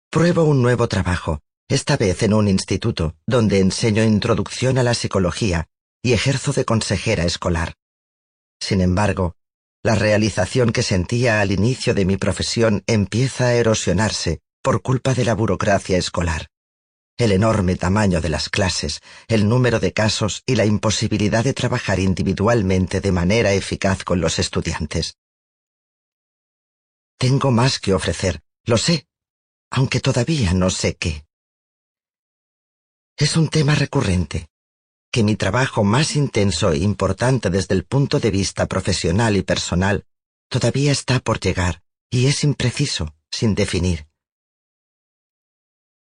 [0.09, 5.67] Pruebo un nuevo trabajo, esta vez en un instituto, donde enseño introducción a la psicología
[6.01, 7.75] y ejerzo de consejera escolar.
[8.59, 9.35] Sin embargo,
[9.87, 15.23] la realización que sentía al inicio de mi profesión empieza a erosionarse por culpa de
[15.23, 16.47] la burocracia escolar.
[17.17, 21.99] El enorme tamaño de las clases, el número de casos y la imposibilidad de trabajar
[21.99, 25.15] individualmente de manera eficaz con los estudiantes.
[27.17, 29.07] Tengo más que ofrecer, lo sé,
[29.71, 31.23] aunque todavía no sé qué.
[33.15, 34.49] Es un tema recurrente,
[35.11, 40.05] que mi trabajo más intenso e importante desde el punto de vista profesional y personal
[40.49, 44.07] todavía está por llegar y es impreciso, sin definir.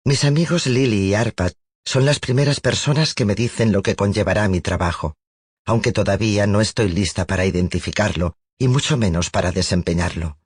[0.04, 1.52] Mis amigos Lily y Arpad
[1.84, 5.16] son las primeras personas que me dicen lo que conllevará mi trabajo,
[5.66, 10.38] aunque todavía no estoy lista para identificarlo y mucho menos para desempeñarlo.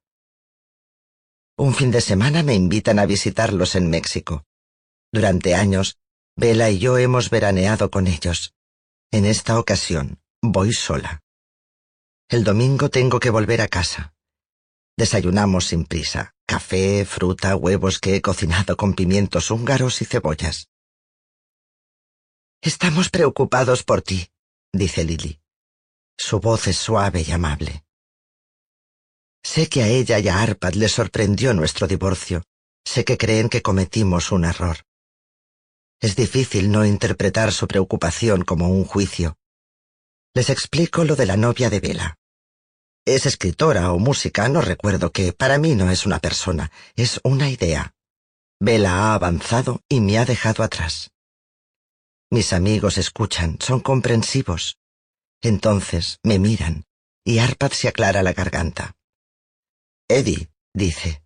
[1.57, 4.45] Un fin de semana me invitan a visitarlos en México.
[5.13, 5.99] Durante años,
[6.37, 8.55] Bella y yo hemos veraneado con ellos.
[9.13, 11.23] En esta ocasión, voy sola.
[12.29, 14.15] El domingo tengo que volver a casa.
[14.97, 16.35] Desayunamos sin prisa.
[16.47, 20.69] Café, fruta, huevos que he cocinado con pimientos húngaros y cebollas.
[22.61, 24.29] Estamos preocupados por ti,
[24.73, 25.41] dice Lily.
[26.19, 27.85] Su voz es suave y amable.
[29.43, 32.43] Sé que a ella y a Arpad les sorprendió nuestro divorcio.
[32.85, 34.79] Sé que creen que cometimos un error.
[36.05, 39.39] Es difícil no interpretar su preocupación como un juicio.
[40.35, 42.19] Les explico lo de la novia de Vela.
[43.07, 47.49] Es escritora o música, no recuerdo que para mí no es una persona, es una
[47.49, 47.95] idea.
[48.61, 51.11] Vela ha avanzado y me ha dejado atrás.
[52.31, 54.77] Mis amigos escuchan, son comprensivos.
[55.41, 56.85] Entonces me miran
[57.25, 58.95] y Arpad se aclara la garganta.
[60.07, 61.23] Eddie, dice.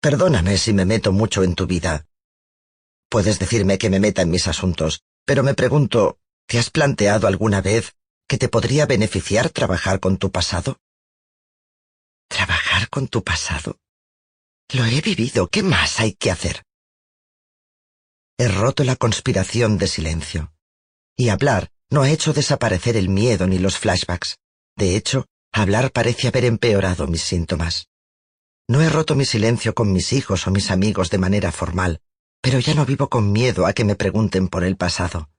[0.00, 2.06] Perdóname si me meto mucho en tu vida.
[3.12, 7.60] Puedes decirme que me meta en mis asuntos, pero me pregunto, ¿te has planteado alguna
[7.60, 7.94] vez
[8.26, 10.78] que te podría beneficiar trabajar con tu pasado?
[12.26, 13.76] ¿Trabajar con tu pasado?
[14.72, 16.64] Lo he vivido, ¿qué más hay que hacer?
[18.38, 20.54] He roto la conspiración de silencio.
[21.14, 24.38] Y hablar no ha hecho desaparecer el miedo ni los flashbacks.
[24.74, 27.88] De hecho, Hablar parece haber empeorado mis síntomas.
[28.70, 32.00] No he roto mi silencio con mis hijos o mis amigos de manera formal,
[32.42, 35.30] pero ya no vivo con miedo a que me pregunten por el pasado.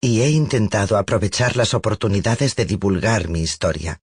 [0.00, 4.02] Y he intentado aprovechar las oportunidades de divulgar mi historia.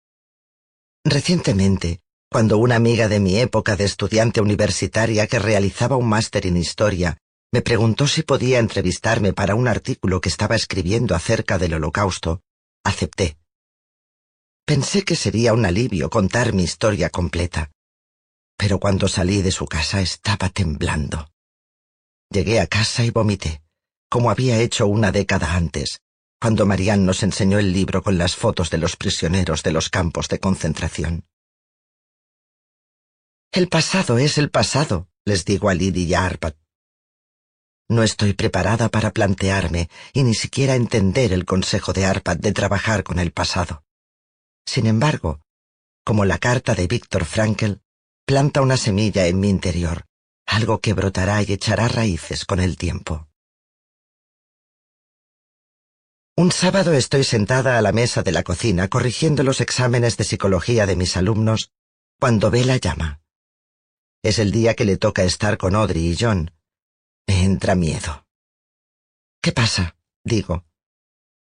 [1.04, 6.56] Recientemente, cuando una amiga de mi época de estudiante universitaria que realizaba un máster en
[6.56, 7.18] historia
[7.52, 12.40] me preguntó si podía entrevistarme para un artículo que estaba escribiendo acerca del holocausto,
[12.82, 13.36] acepté.
[14.64, 17.70] Pensé que sería un alivio contar mi historia completa.
[18.56, 21.31] Pero cuando salí de su casa estaba temblando.
[22.32, 23.62] Llegué a casa y vomité,
[24.08, 26.00] como había hecho una década antes,
[26.40, 30.28] cuando Marianne nos enseñó el libro con las fotos de los prisioneros de los campos
[30.28, 31.26] de concentración.
[33.52, 36.54] El pasado es el pasado, les digo a Lily y a Arpad.
[37.90, 43.02] No estoy preparada para plantearme y ni siquiera entender el consejo de Arpad de trabajar
[43.02, 43.84] con el pasado.
[44.64, 45.42] Sin embargo,
[46.02, 47.82] como la carta de Víctor Frankl,
[48.24, 50.06] planta una semilla en mi interior,
[50.46, 53.28] algo que brotará y echará raíces con el tiempo.
[56.36, 60.86] Un sábado estoy sentada a la mesa de la cocina corrigiendo los exámenes de psicología
[60.86, 61.70] de mis alumnos
[62.18, 63.20] cuando Bella llama.
[64.22, 66.52] Es el día que le toca estar con Audrey y John.
[67.26, 68.26] Me entra miedo.
[69.42, 69.96] ¿Qué pasa?
[70.24, 70.64] digo.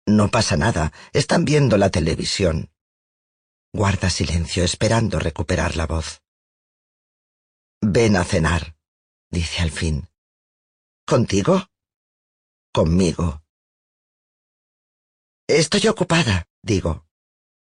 [0.07, 2.70] No pasa nada, están viendo la televisión.
[3.72, 6.22] Guarda silencio esperando recuperar la voz.
[7.82, 8.78] Ven a cenar,
[9.31, 10.09] dice al fin.
[11.07, 11.66] ¿Contigo?
[12.72, 13.43] Conmigo.
[15.47, 17.07] Estoy ocupada, digo.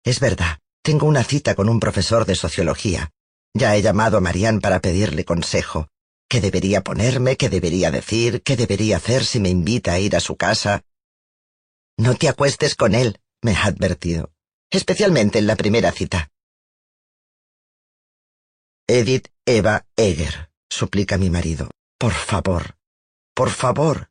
[0.03, 3.11] Es verdad, tengo una cita con un profesor de sociología.
[3.53, 5.87] Ya he llamado a Marianne para pedirle consejo.
[6.29, 7.37] ¿Qué debería ponerme?
[7.37, 8.41] ¿Qué debería decir?
[8.43, 10.83] ¿Qué debería hacer si me invita a ir a su casa?
[11.97, 14.31] No te acuestes con él, me ha advertido,
[14.71, 16.31] especialmente en la primera cita.
[18.87, 21.69] Edith Eva Eger, suplica mi marido.
[21.97, 22.75] Por favor,
[23.33, 24.09] por favor,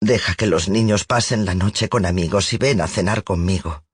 [0.00, 3.84] deja que los niños pasen la noche con amigos y ven a cenar conmigo.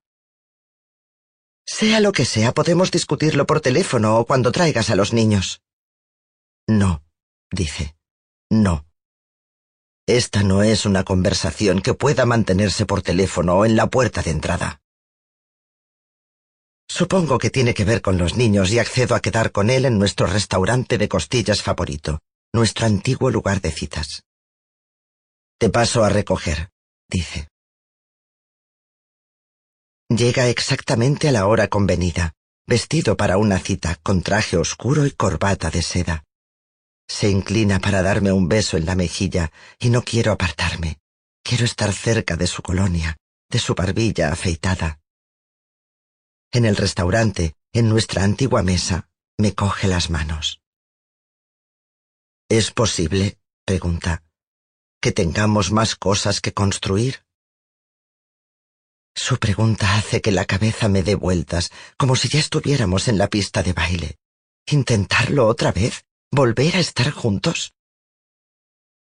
[1.66, 5.61] Sea lo que sea, podemos discutirlo por teléfono o cuando traigas a los niños.
[6.66, 7.04] No,
[7.50, 7.94] dice,
[8.50, 8.86] no.
[10.06, 14.30] Esta no es una conversación que pueda mantenerse por teléfono o en la puerta de
[14.30, 14.80] entrada.
[16.89, 19.99] Supongo que tiene que ver con los niños y accedo a quedar con él en
[19.99, 22.20] nuestro restaurante de costillas favorito,
[22.53, 24.24] nuestro antiguo lugar de citas.
[25.59, 26.70] Te paso a recoger,
[27.09, 27.49] dice.
[30.09, 32.32] Llega exactamente a la hora convenida,
[32.66, 36.24] vestido para una cita, con traje oscuro y corbata de seda.
[37.07, 40.99] Se inclina para darme un beso en la mejilla y no quiero apartarme.
[41.43, 43.16] Quiero estar cerca de su colonia,
[43.51, 45.01] de su barbilla afeitada.
[46.53, 50.62] En el restaurante, en nuestra antigua mesa, me coge las manos.
[52.49, 54.22] ¿Es posible, pregunta,
[55.01, 57.22] que tengamos más cosas que construir?
[59.14, 63.28] Su pregunta hace que la cabeza me dé vueltas, como si ya estuviéramos en la
[63.28, 64.16] pista de baile.
[64.66, 66.05] ¿Intentarlo otra vez?
[66.30, 67.74] ¿Volver a estar juntos?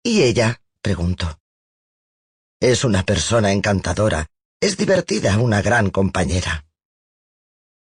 [0.04, 0.62] ¿Y ella?
[0.82, 1.40] pregunto.
[2.62, 4.28] Es una persona encantadora.
[4.62, 6.65] Es divertida, una gran compañera.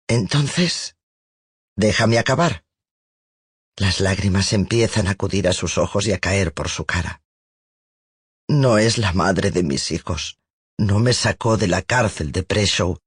[0.09, 0.97] Entonces,
[1.77, 2.65] déjame acabar.
[3.77, 7.23] Las lágrimas empiezan a acudir a sus ojos y a caer por su cara.
[8.49, 10.39] No es la madre de mis hijos.
[10.79, 12.99] No me sacó de la cárcel de Preshow.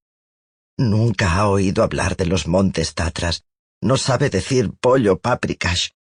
[0.77, 3.45] Nunca ha oído hablar de los montes Tatras.
[3.81, 5.91] No sabe decir pollo paprikash.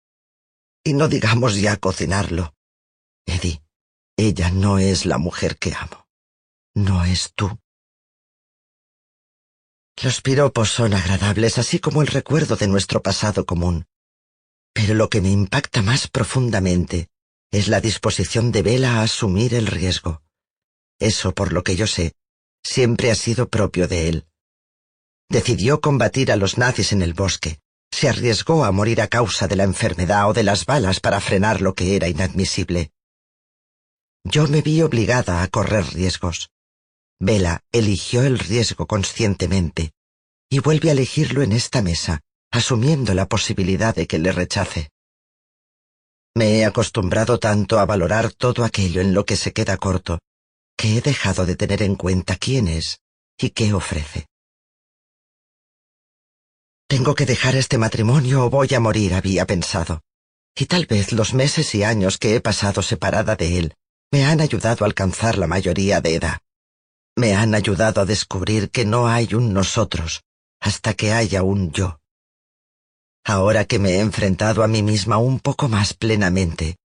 [0.85, 2.55] Y no digamos ya cocinarlo.
[3.27, 3.63] Eddie,
[4.17, 6.09] ella no es la mujer que amo.
[6.75, 7.59] No es tú.
[10.03, 13.87] Los piropos son agradables, así como el recuerdo de nuestro pasado común.
[14.73, 17.09] Pero lo que me impacta más profundamente
[17.51, 20.23] es la disposición de Vela a asumir el riesgo.
[21.01, 22.15] Eso, por lo que yo sé,
[22.63, 24.27] siempre ha sido propio de él.
[25.29, 27.59] Decidió combatir a los nazis en el bosque,
[27.91, 31.61] se arriesgó a morir a causa de la enfermedad o de las balas para frenar
[31.61, 32.93] lo que era inadmisible.
[34.23, 36.51] Yo me vi obligada a correr riesgos.
[37.21, 39.93] Vela eligió el riesgo conscientemente
[40.51, 44.91] y vuelve a elegirlo en esta mesa, asumiendo la posibilidad de que le rechace.
[46.35, 50.21] Me he acostumbrado tanto a valorar todo aquello en lo que se queda corto,
[50.77, 53.01] que he dejado de tener en cuenta quién es
[53.37, 54.27] y qué ofrece.
[56.87, 60.03] Tengo que dejar este matrimonio o voy a morir, había pensado.
[60.57, 63.75] Y tal vez los meses y años que he pasado separada de él
[64.11, 66.39] me han ayudado a alcanzar la mayoría de edad.
[67.19, 70.23] Me han ayudado a descubrir que no hay un nosotros
[70.61, 71.99] hasta que haya un yo.
[73.25, 76.77] Ahora que me he enfrentado a mí misma un poco más plenamente,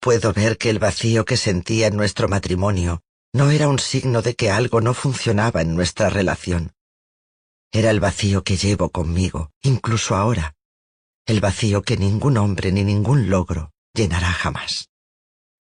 [0.00, 3.02] puedo ver que el vacío que sentía en nuestro matrimonio
[3.32, 6.72] no era un signo de que algo no funcionaba en nuestra relación.
[7.70, 10.56] Era el vacío que llevo conmigo, incluso ahora.
[11.26, 14.88] El vacío que ningún hombre ni ningún logro llenará jamás.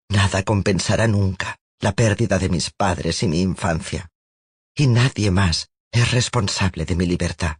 [0.09, 4.09] Nada compensará nunca la pérdida de mis padres y mi infancia.
[4.73, 7.57] Y nadie más es responsable de mi libertad.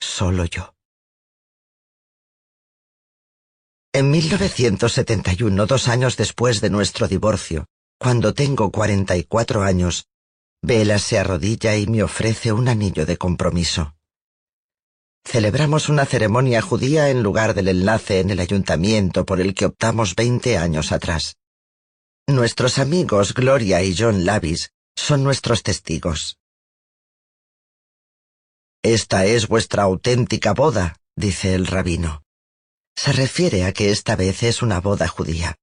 [0.00, 0.74] Solo yo.
[3.92, 7.66] En 1971, dos años después de nuestro divorcio,
[7.98, 10.06] cuando tengo 44 años,
[10.62, 13.94] Vela se arrodilla y me ofrece un anillo de compromiso.
[15.24, 20.16] Celebramos una ceremonia judía en lugar del enlace en el ayuntamiento por el que optamos
[20.16, 21.36] veinte años atrás.
[22.28, 26.36] Nuestros amigos Gloria y John Lavis son nuestros testigos.
[28.82, 32.22] Esta es vuestra auténtica boda, dice el rabino.
[32.94, 35.56] Se refiere a que esta vez es una boda judía,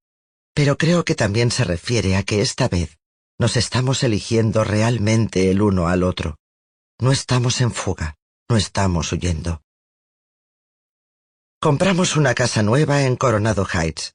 [0.55, 2.97] pero creo que también se refiere a que esta vez
[3.37, 6.39] nos estamos eligiendo realmente el uno al otro.
[6.99, 8.15] No estamos en fuga,
[8.49, 9.61] no estamos huyendo.
[11.61, 14.14] Compramos una casa nueva en Coronado Heights.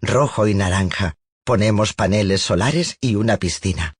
[0.00, 1.16] rojo y naranja.
[1.44, 3.94] Ponemos paneles solares y una piscina.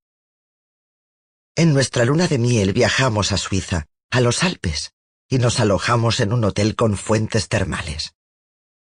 [1.57, 4.93] En nuestra luna de miel viajamos a Suiza, a los Alpes,
[5.29, 8.15] y nos alojamos en un hotel con fuentes termales.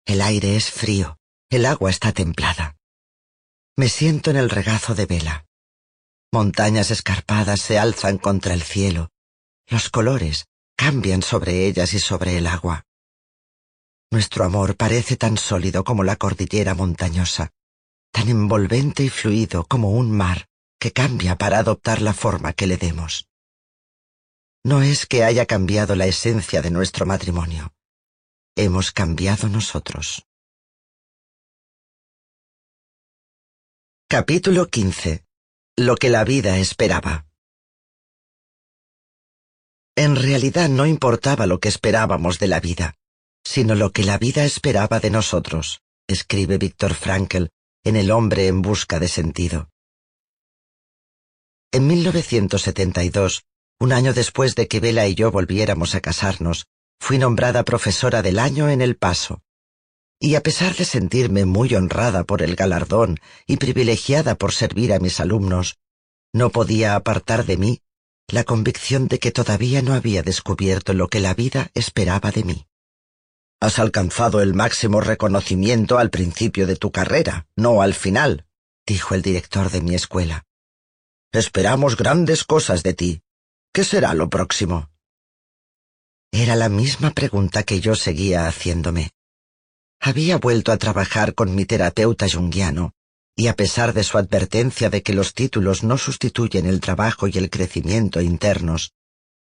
[0.06, 2.78] El aire es frío, el agua está templada.
[3.76, 5.46] Me siento en el regazo de vela.
[6.32, 9.12] Montañas escarpadas se alzan contra el cielo.
[9.68, 10.46] Los colores
[10.76, 12.87] cambian sobre ellas y sobre el agua.
[14.10, 17.52] Nuestro amor parece tan sólido como la cordillera montañosa,
[18.12, 20.48] tan envolvente y fluido como un mar
[20.80, 23.28] que cambia para adoptar la forma que le demos.
[24.64, 27.74] No es que haya cambiado la esencia de nuestro matrimonio.
[28.56, 30.26] Hemos cambiado nosotros.
[34.10, 35.26] Capítulo 15.
[35.76, 37.28] Lo que la vida esperaba.
[39.96, 42.96] En realidad no importaba lo que esperábamos de la vida,
[43.48, 47.46] sino lo que la vida esperaba de nosotros, escribe Víctor Frankl
[47.86, 49.70] en El hombre en busca de sentido.
[51.72, 53.46] En 1972,
[53.80, 56.68] un año después de que Vela y yo volviéramos a casarnos,
[57.00, 59.42] fui nombrada profesora del año en El Paso,
[60.20, 65.00] y a pesar de sentirme muy honrada por el galardón y privilegiada por servir a
[65.00, 65.78] mis alumnos,
[66.34, 67.82] no podía apartar de mí
[68.28, 72.68] la convicción de que todavía no había descubierto lo que la vida esperaba de mí.
[73.60, 78.46] Has alcanzado el máximo reconocimiento al principio de tu carrera, no al final,
[78.86, 80.46] dijo el director de mi escuela.
[81.32, 83.22] Esperamos grandes cosas de ti.
[83.74, 84.92] ¿Qué será lo próximo?
[86.32, 89.10] Era la misma pregunta que yo seguía haciéndome.
[90.00, 92.94] Había vuelto a trabajar con mi terapeuta junguiano,
[93.36, 97.38] y a pesar de su advertencia de que los títulos no sustituyen el trabajo y
[97.38, 98.94] el crecimiento internos,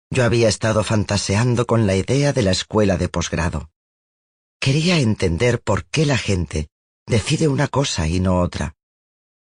[0.10, 3.70] yo había estado fantaseando con la idea de la escuela de posgrado.
[4.60, 6.70] Quería entender por qué la gente
[7.06, 8.76] decide una cosa y no otra,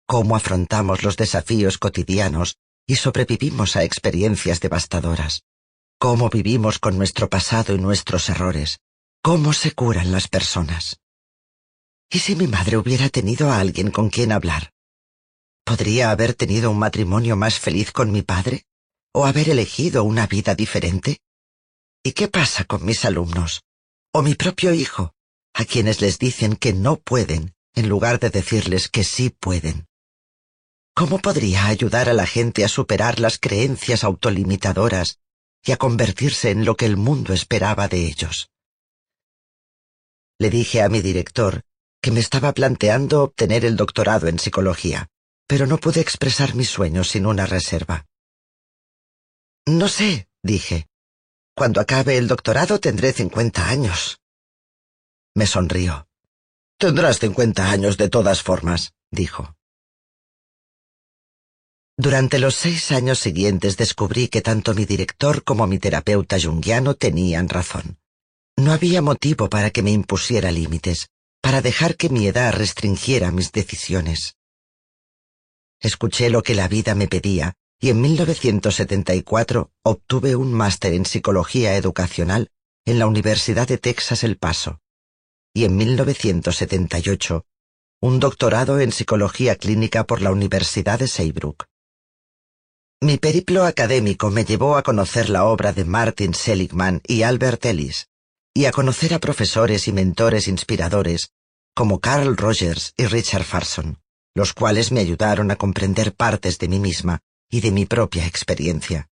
[0.06, 2.58] cómo afrontamos los desafíos cotidianos
[2.88, 5.44] y sobrevivimos a experiencias devastadoras,
[6.00, 8.80] cómo vivimos con nuestro pasado y nuestros errores,
[9.26, 11.00] ¿Cómo se curan las personas?
[12.12, 14.74] ¿Y si mi madre hubiera tenido a alguien con quien hablar?
[15.64, 18.66] ¿Podría haber tenido un matrimonio más feliz con mi padre?
[19.14, 21.20] ¿O haber elegido una vida diferente?
[22.04, 23.64] ¿Y qué pasa con mis alumnos?
[24.16, 25.16] ¿O mi propio hijo,
[25.56, 29.88] a quienes les dicen que no pueden en lugar de decirles que sí pueden?
[30.94, 35.18] ¿Cómo podría ayudar a la gente a superar las creencias autolimitadoras
[35.64, 38.52] y a convertirse en lo que el mundo esperaba de ellos?
[40.38, 41.64] Le dije a mi director
[42.00, 45.08] que me estaba planteando obtener el doctorado en psicología,
[45.48, 48.06] pero no pude expresar mis sueños sin una reserva.
[49.66, 50.88] No sé, dije.
[51.56, 54.20] Cuando acabe el doctorado tendré cincuenta años.
[55.36, 56.08] Me sonrió.
[56.80, 59.56] Tendrás cincuenta años de todas formas, dijo.
[61.96, 67.50] Durante los seis años siguientes descubrí que tanto mi director como mi terapeuta junguiano tenían
[67.50, 68.00] razón.
[68.58, 73.52] No había motivo para que me impusiera límites, para dejar que mi edad restringiera mis
[73.52, 74.38] decisiones.
[75.80, 81.76] Escuché lo que la vida me pedía y en 1974 obtuve un máster en psicología
[81.76, 82.50] educacional
[82.86, 84.80] en la Universidad de Texas El Paso
[85.54, 87.46] y en 1978
[88.02, 91.66] un doctorado en psicología clínica por la Universidad de Seybrook.
[93.02, 98.08] Mi periplo académico me llevó a conocer la obra de Martin Seligman y Albert Ellis,
[98.54, 101.34] y a conocer a profesores y mentores inspiradores
[101.76, 104.00] como Carl Rogers y Richard Farson,
[104.36, 107.22] los cuales me ayudaron a comprender partes de mí misma
[107.54, 109.10] y de mi propia experiencia.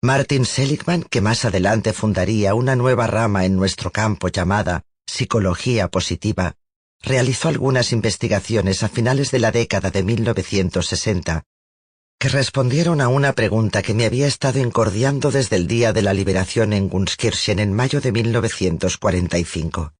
[0.00, 6.54] Martin Seligman, que más adelante fundaría una nueva rama en nuestro campo llamada psicología positiva,
[7.02, 11.42] realizó algunas investigaciones a finales de la década de 1960
[12.20, 16.14] que respondieron a una pregunta que me había estado incordiando desde el día de la
[16.14, 19.92] liberación en Gunskirchen en mayo de 1945.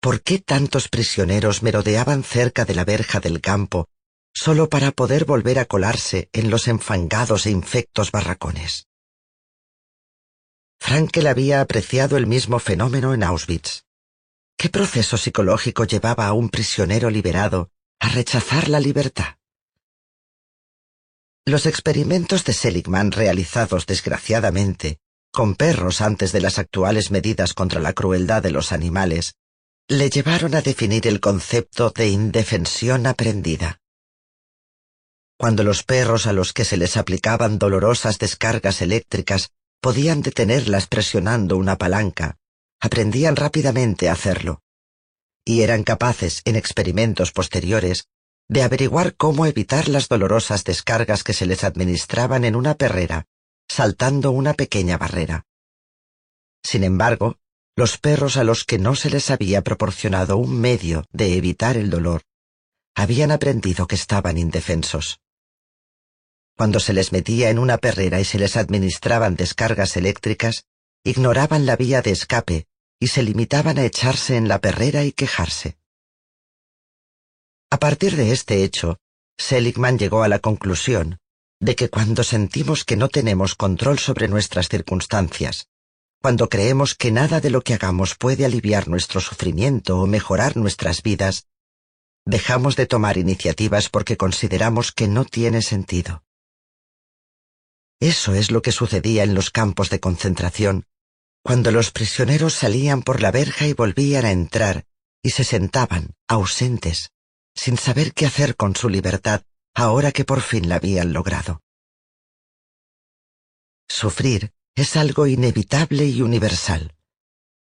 [0.00, 3.88] ¿Por qué tantos prisioneros merodeaban cerca de la verja del campo
[4.36, 8.86] solo para poder volver a colarse en los enfangados e infectos barracones?
[10.78, 13.84] Frankel había apreciado el mismo fenómeno en Auschwitz.
[14.58, 19.38] ¿Qué proceso psicológico llevaba a un prisionero liberado a rechazar la libertad?
[21.46, 24.98] Los experimentos de Seligman realizados desgraciadamente
[25.32, 29.36] con perros antes de las actuales medidas contra la crueldad de los animales
[29.88, 33.80] le llevaron a definir el concepto de indefensión aprendida.
[35.38, 41.56] Cuando los perros a los que se les aplicaban dolorosas descargas eléctricas podían detenerlas presionando
[41.56, 42.38] una palanca,
[42.80, 44.62] aprendían rápidamente a hacerlo,
[45.44, 48.08] y eran capaces, en experimentos posteriores,
[48.48, 53.26] de averiguar cómo evitar las dolorosas descargas que se les administraban en una perrera,
[53.68, 55.44] saltando una pequeña barrera.
[56.64, 57.38] Sin embargo,
[57.76, 61.90] los perros a los que no se les había proporcionado un medio de evitar el
[61.90, 62.22] dolor,
[62.94, 65.20] habían aprendido que estaban indefensos.
[66.56, 70.64] Cuando se les metía en una perrera y se les administraban descargas eléctricas,
[71.04, 72.66] ignoraban la vía de escape
[72.98, 75.76] y se limitaban a echarse en la perrera y quejarse.
[77.70, 78.98] A partir de este hecho,
[79.36, 81.18] Seligman llegó a la conclusión
[81.60, 85.68] de que cuando sentimos que no tenemos control sobre nuestras circunstancias,
[86.22, 91.02] cuando creemos que nada de lo que hagamos puede aliviar nuestro sufrimiento o mejorar nuestras
[91.02, 91.46] vidas,
[92.24, 96.25] dejamos de tomar iniciativas porque consideramos que no tiene sentido.
[98.00, 100.86] Eso es lo que sucedía en los campos de concentración,
[101.42, 104.84] cuando los prisioneros salían por la verja y volvían a entrar
[105.22, 107.10] y se sentaban, ausentes,
[107.54, 109.42] sin saber qué hacer con su libertad
[109.74, 111.60] ahora que por fin la habían logrado.
[113.88, 116.94] Sufrir es algo inevitable y universal.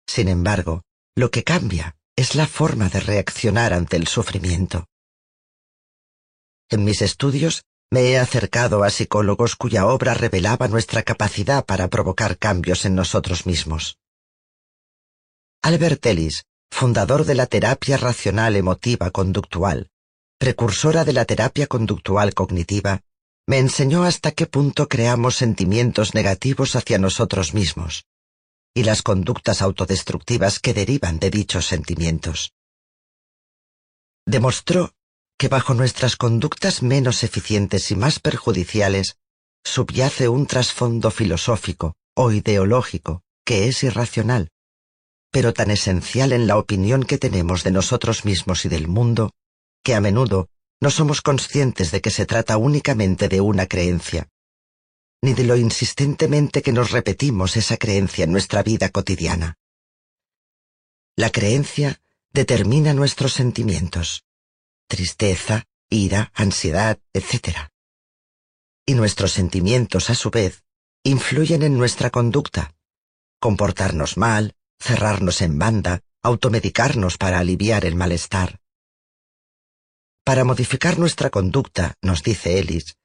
[0.06, 0.82] Sin embargo,
[1.14, 4.86] lo que cambia es la forma de reaccionar ante el sufrimiento.
[6.70, 12.38] En mis estudios me he acercado a psicólogos cuya obra revelaba nuestra capacidad para provocar
[12.38, 13.99] cambios en nosotros mismos.
[15.62, 19.90] Albert Ellis, fundador de la terapia racional emotiva conductual,
[20.38, 23.03] precursora de la terapia conductual cognitiva,
[23.47, 28.07] me enseñó hasta qué punto creamos sentimientos negativos hacia nosotros mismos
[28.72, 32.55] y las conductas autodestructivas que derivan de dichos sentimientos.
[34.24, 34.95] Demostró
[35.43, 39.16] que bajo nuestras conductas menos eficientes y más perjudiciales
[39.64, 44.51] subyace un trasfondo filosófico o ideológico que es irracional,
[45.32, 49.32] pero tan esencial en la opinión que tenemos de nosotros mismos y del mundo,
[49.82, 50.49] que a menudo
[50.80, 54.28] no somos conscientes de que se trata únicamente de una creencia,
[55.22, 59.59] ni de lo insistentemente que nos repetimos esa creencia en nuestra vida cotidiana.
[61.16, 62.01] La creencia
[62.32, 64.22] determina nuestros sentimientos
[64.93, 67.70] tristeza, ira, ansiedad, etc.
[68.84, 70.64] Y nuestros sentimientos, a su vez,
[71.03, 72.74] influyen en nuestra conducta.
[73.40, 78.61] Comportarnos mal, cerrarnos en banda, automedicarnos para aliviar el malestar.
[80.26, 82.99] Para modificar nuestra conducta, nos dice Ellis,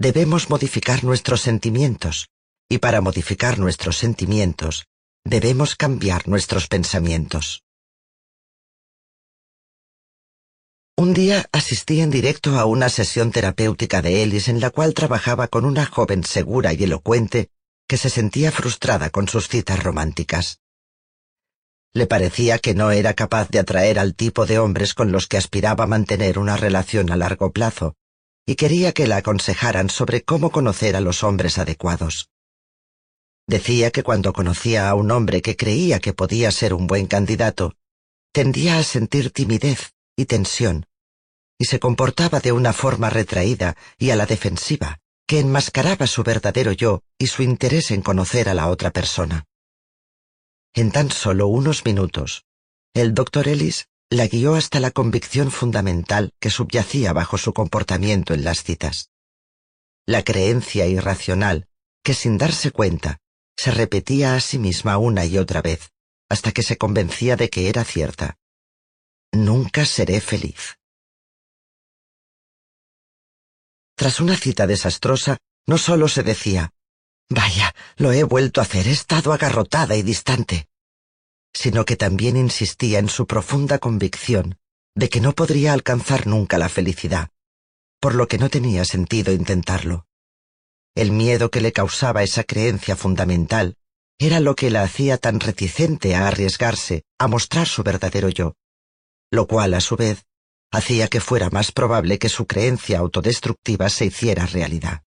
[0.00, 2.28] debemos modificar nuestros sentimientos,
[2.68, 4.88] y para modificar nuestros sentimientos,
[5.24, 7.62] debemos cambiar nuestros pensamientos.
[11.00, 15.48] Un día asistí en directo a una sesión terapéutica de Ellis en la cual trabajaba
[15.48, 17.48] con una joven segura y elocuente
[17.88, 20.60] que se sentía frustrada con sus citas románticas.
[21.94, 25.38] Le parecía que no era capaz de atraer al tipo de hombres con los que
[25.38, 27.94] aspiraba a mantener una relación a largo plazo,
[28.44, 32.28] y quería que la aconsejaran sobre cómo conocer a los hombres adecuados.
[33.46, 37.74] Decía que cuando conocía a un hombre que creía que podía ser un buen candidato,
[38.32, 40.84] tendía a sentir timidez y tensión,
[41.60, 46.72] y se comportaba de una forma retraída y a la defensiva, que enmascaraba su verdadero
[46.72, 49.44] yo y su interés en conocer a la otra persona.
[50.72, 52.46] En tan solo unos minutos,
[52.94, 58.42] el doctor Ellis la guió hasta la convicción fundamental que subyacía bajo su comportamiento en
[58.42, 59.10] las citas.
[60.06, 61.68] La creencia irracional
[62.02, 63.18] que sin darse cuenta
[63.54, 65.90] se repetía a sí misma una y otra vez,
[66.30, 68.38] hasta que se convencía de que era cierta.
[69.32, 70.79] Nunca seré feliz.
[74.00, 75.36] Tras una cita desastrosa,
[75.66, 76.72] no solo se decía,
[77.28, 80.68] Vaya, lo he vuelto a hacer, he estado agarrotada y distante.
[81.52, 84.56] Sino que también insistía en su profunda convicción
[84.96, 87.28] de que no podría alcanzar nunca la felicidad,
[88.00, 90.06] por lo que no tenía sentido intentarlo.
[90.94, 93.76] El miedo que le causaba esa creencia fundamental
[94.18, 98.54] era lo que la hacía tan reticente a arriesgarse a mostrar su verdadero yo,
[99.30, 100.24] lo cual a su vez
[100.70, 105.02] hacía que fuera más probable que su creencia autodestructiva se hiciera realidad.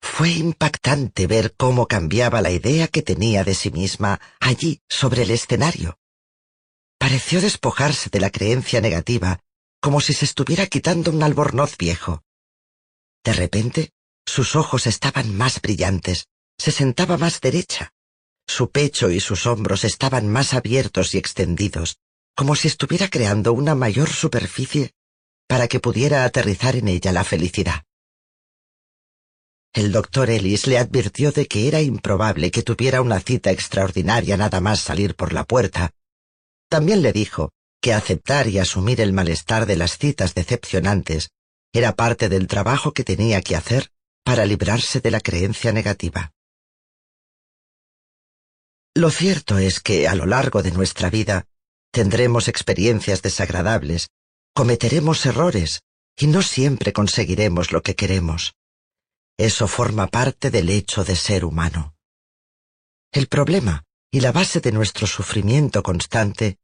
[0.00, 5.30] Fue impactante ver cómo cambiaba la idea que tenía de sí misma allí sobre el
[5.30, 5.98] escenario.
[6.98, 9.40] Pareció despojarse de la creencia negativa
[9.84, 12.22] como si se estuviera quitando un albornoz viejo.
[13.22, 13.90] De repente,
[14.24, 17.92] sus ojos estaban más brillantes, se sentaba más derecha.
[18.46, 21.98] Su pecho y sus hombros estaban más abiertos y extendidos,
[22.34, 24.92] como si estuviera creando una mayor superficie
[25.46, 27.84] para que pudiera aterrizar en ella la felicidad.
[29.72, 34.60] El doctor Ellis le advirtió de que era improbable que tuviera una cita extraordinaria nada
[34.60, 35.90] más salir por la puerta.
[36.68, 41.30] También le dijo que aceptar y asumir el malestar de las citas decepcionantes
[41.72, 43.90] era parte del trabajo que tenía que hacer
[44.24, 46.32] para librarse de la creencia negativa.
[48.94, 51.46] Lo cierto es que a lo largo de nuestra vida
[51.94, 54.08] tendremos experiencias desagradables,
[54.52, 55.82] cometeremos errores
[56.16, 58.54] y no siempre conseguiremos lo que queremos.
[59.38, 61.94] Eso forma parte del hecho de ser humano.
[63.12, 66.58] El problema y la base de nuestro sufrimiento constante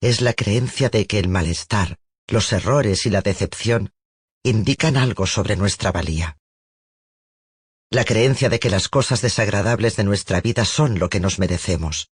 [0.00, 3.92] es la creencia de que el malestar, los errores y la decepción
[4.44, 6.38] indican algo sobre nuestra valía.
[7.90, 12.08] La creencia de que las cosas desagradables de nuestra vida son lo que nos merecemos.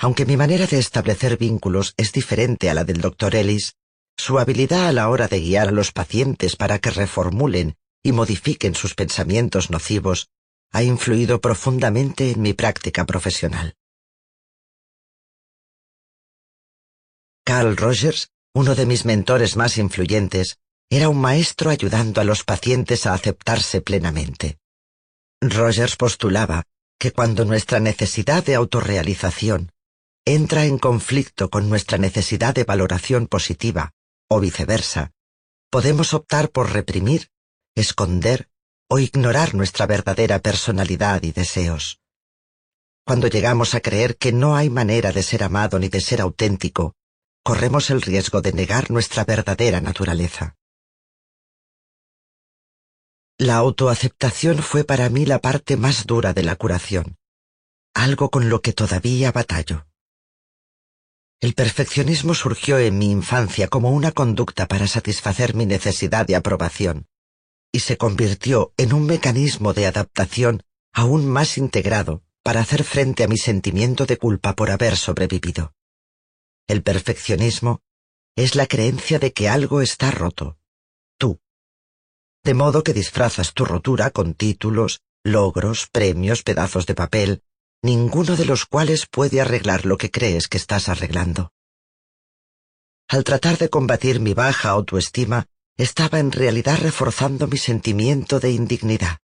[0.00, 3.74] Aunque mi manera de establecer vínculos es diferente a la del doctor Ellis,
[4.16, 8.76] su habilidad a la hora de guiar a los pacientes para que reformulen y modifiquen
[8.76, 10.28] sus pensamientos nocivos
[10.70, 13.74] ha influido profundamente en mi práctica profesional.
[17.44, 20.58] Carl Rogers, uno de mis mentores más influyentes,
[20.90, 24.58] era un maestro ayudando a los pacientes a aceptarse plenamente.
[25.40, 26.64] Rogers postulaba
[26.98, 29.72] que cuando nuestra necesidad de autorrealización
[30.28, 33.92] entra en conflicto con nuestra necesidad de valoración positiva,
[34.28, 35.12] o viceversa,
[35.70, 37.30] podemos optar por reprimir
[37.74, 38.50] esconder
[38.90, 42.00] o ignorar nuestra verdadera personalidad y deseos.
[43.06, 46.94] Cuando llegamos a creer que no hay manera de ser amado ni de ser auténtico,
[47.42, 50.56] corremos el riesgo de negar nuestra verdadera naturaleza.
[53.38, 57.16] La autoaceptación fue para mí la parte más dura de la curación,
[57.94, 59.87] algo con lo que todavía batallo.
[61.40, 67.06] El perfeccionismo surgió en mi infancia como una conducta para satisfacer mi necesidad de aprobación,
[67.70, 73.28] y se convirtió en un mecanismo de adaptación aún más integrado para hacer frente a
[73.28, 75.74] mi sentimiento de culpa por haber sobrevivido.
[76.66, 77.82] El perfeccionismo
[78.34, 80.58] es la creencia de que algo está roto,
[81.18, 81.40] tú.
[82.42, 87.42] De modo que disfrazas tu rotura con títulos, logros, premios, pedazos de papel,
[87.82, 91.52] ninguno de los cuales puede arreglar lo que crees que estás arreglando.
[93.08, 99.18] Al tratar de combatir mi baja autoestima, estaba en realidad reforzando mi sentimiento de indignidad.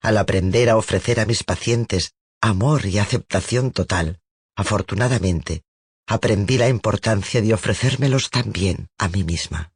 [0.00, 4.20] Al aprender a ofrecer a mis pacientes amor y aceptación total,
[4.56, 5.62] afortunadamente,
[6.06, 9.72] aprendí la importancia de ofrecérmelos también a mí misma.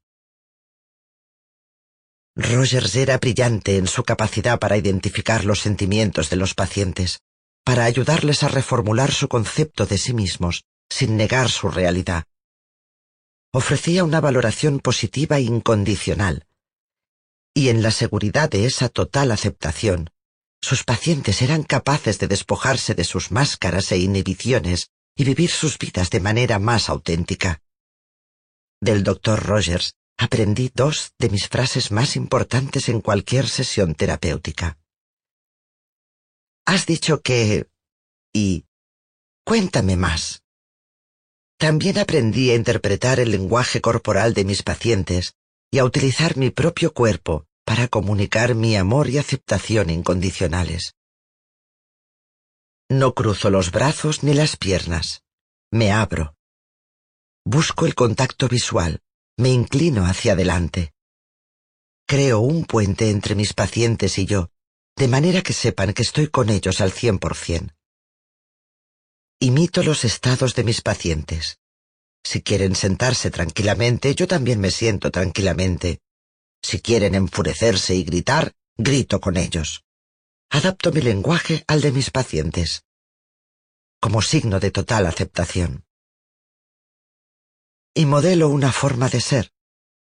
[2.35, 7.21] Rogers era brillante en su capacidad para identificar los sentimientos de los pacientes,
[7.67, 12.23] para ayudarles a reformular su concepto de sí mismos, sin negar su realidad,
[13.53, 16.47] ofrecía una valoración positiva e incondicional.
[17.53, 20.11] Y en la seguridad de esa total aceptación,
[20.62, 26.11] sus pacientes eran capaces de despojarse de sus máscaras e inhibiciones y vivir sus vidas
[26.11, 27.62] de manera más auténtica.
[28.81, 34.79] Del doctor Rogers aprendí dos de mis frases más importantes en cualquier sesión terapéutica.
[36.67, 37.69] Has dicho que...
[38.35, 38.67] y...
[39.45, 40.43] cuéntame más.
[41.59, 45.37] También aprendí a interpretar el lenguaje corporal de mis pacientes
[45.71, 50.95] y a utilizar mi propio cuerpo para comunicar mi amor y aceptación incondicionales.
[52.91, 55.23] No cruzo los brazos ni las piernas.
[55.71, 56.35] Me abro.
[57.45, 59.01] Busco el contacto visual.
[59.39, 60.93] Me inclino hacia adelante.
[62.07, 64.51] Creo un puente entre mis pacientes y yo,
[64.97, 67.74] de manera que sepan que estoy con ellos al cien por cien.
[69.38, 71.61] Imito los estados de mis pacientes.
[72.24, 76.01] Si quieren sentarse tranquilamente, yo también me siento tranquilamente.
[76.62, 79.84] Si quieren enfurecerse y gritar, grito con ellos.
[80.49, 82.84] adapto mi lenguaje al de mis pacientes,
[84.01, 85.84] como signo de total aceptación.
[87.94, 89.53] Y modelo una forma de ser,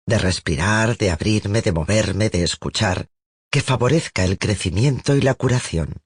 [0.05, 3.09] de respirar, de abrirme, de moverme, de escuchar,
[3.52, 6.02] que favorezca el crecimiento y la curación.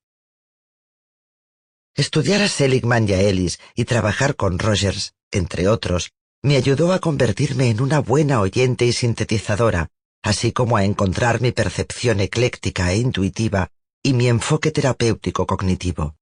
[1.95, 6.99] Estudiar a Seligman y a Ellis y trabajar con Rogers, entre otros, me ayudó a
[6.99, 9.89] convertirme en una buena oyente y sintetizadora,
[10.23, 13.69] así como a encontrar mi percepción ecléctica e intuitiva
[14.01, 16.15] y mi enfoque terapéutico cognitivo.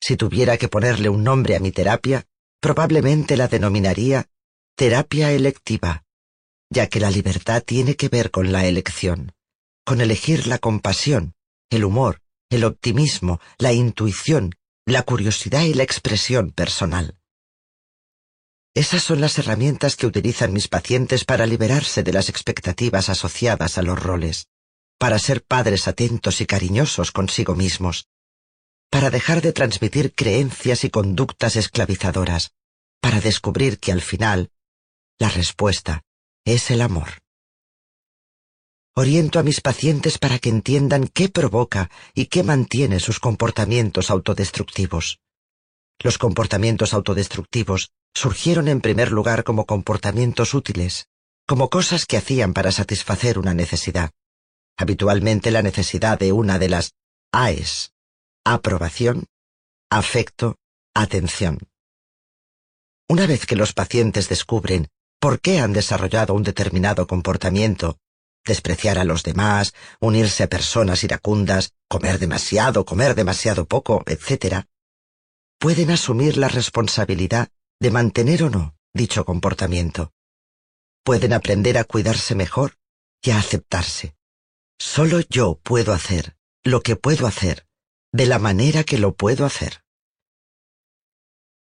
[0.00, 2.24] Si tuviera que ponerle un nombre a mi terapia,
[2.60, 4.28] probablemente la denominaría
[4.74, 6.04] terapia electiva,
[6.70, 9.32] ya que la libertad tiene que ver con la elección,
[9.84, 11.34] con elegir la compasión,
[11.70, 12.20] el humor,
[12.50, 14.54] el optimismo, la intuición,
[14.86, 17.16] la curiosidad y la expresión personal.
[18.74, 23.82] Esas son las herramientas que utilizan mis pacientes para liberarse de las expectativas asociadas a
[23.82, 24.46] los roles,
[24.98, 28.06] para ser padres atentos y cariñosos consigo mismos,
[28.90, 32.52] para dejar de transmitir creencias y conductas esclavizadoras,
[33.00, 34.50] para descubrir que al final,
[35.18, 36.02] la respuesta
[36.44, 37.21] es el amor.
[38.94, 45.18] Oriento a mis pacientes para que entiendan qué provoca y qué mantiene sus comportamientos autodestructivos.
[45.98, 51.06] Los comportamientos autodestructivos surgieron en primer lugar como comportamientos útiles,
[51.46, 54.10] como cosas que hacían para satisfacer una necesidad,
[54.76, 56.92] habitualmente la necesidad de una de las
[57.32, 57.94] AES,
[58.44, 59.24] aprobación,
[59.90, 60.56] afecto,
[60.94, 61.60] atención.
[63.08, 64.88] Una vez que los pacientes descubren
[65.18, 67.96] por qué han desarrollado un determinado comportamiento,
[68.44, 74.66] despreciar a los demás, unirse a personas iracundas, comer demasiado, comer demasiado poco, etc.,
[75.58, 77.48] pueden asumir la responsabilidad
[77.80, 80.12] de mantener o no dicho comportamiento.
[81.04, 82.78] Pueden aprender a cuidarse mejor
[83.22, 84.14] y a aceptarse.
[84.78, 87.66] Solo yo puedo hacer lo que puedo hacer,
[88.12, 89.82] de la manera que lo puedo hacer.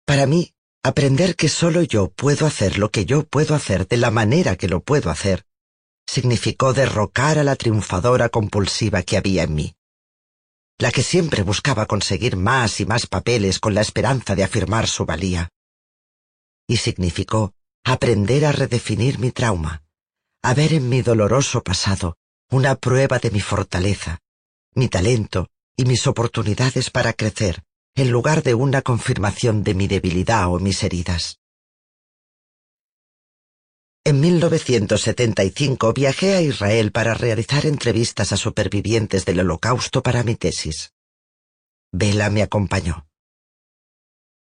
[0.05, 0.55] Para mí,
[0.85, 4.69] Aprender que solo yo puedo hacer lo que yo puedo hacer de la manera que
[4.69, 5.45] lo puedo hacer
[6.09, 9.75] significó derrocar a la triunfadora compulsiva que había en mí,
[10.79, 15.05] la que siempre buscaba conseguir más y más papeles con la esperanza de afirmar su
[15.05, 15.51] valía.
[16.67, 17.53] Y significó
[17.85, 19.83] aprender a redefinir mi trauma,
[20.43, 22.17] a ver en mi doloroso pasado
[22.51, 24.19] una prueba de mi fortaleza,
[24.75, 27.63] mi talento y mis oportunidades para crecer
[27.95, 31.38] en lugar de una confirmación de mi debilidad o mis heridas.
[34.05, 40.93] En 1975 viajé a Israel para realizar entrevistas a supervivientes del holocausto para mi tesis.
[41.93, 43.07] Bela me acompañó.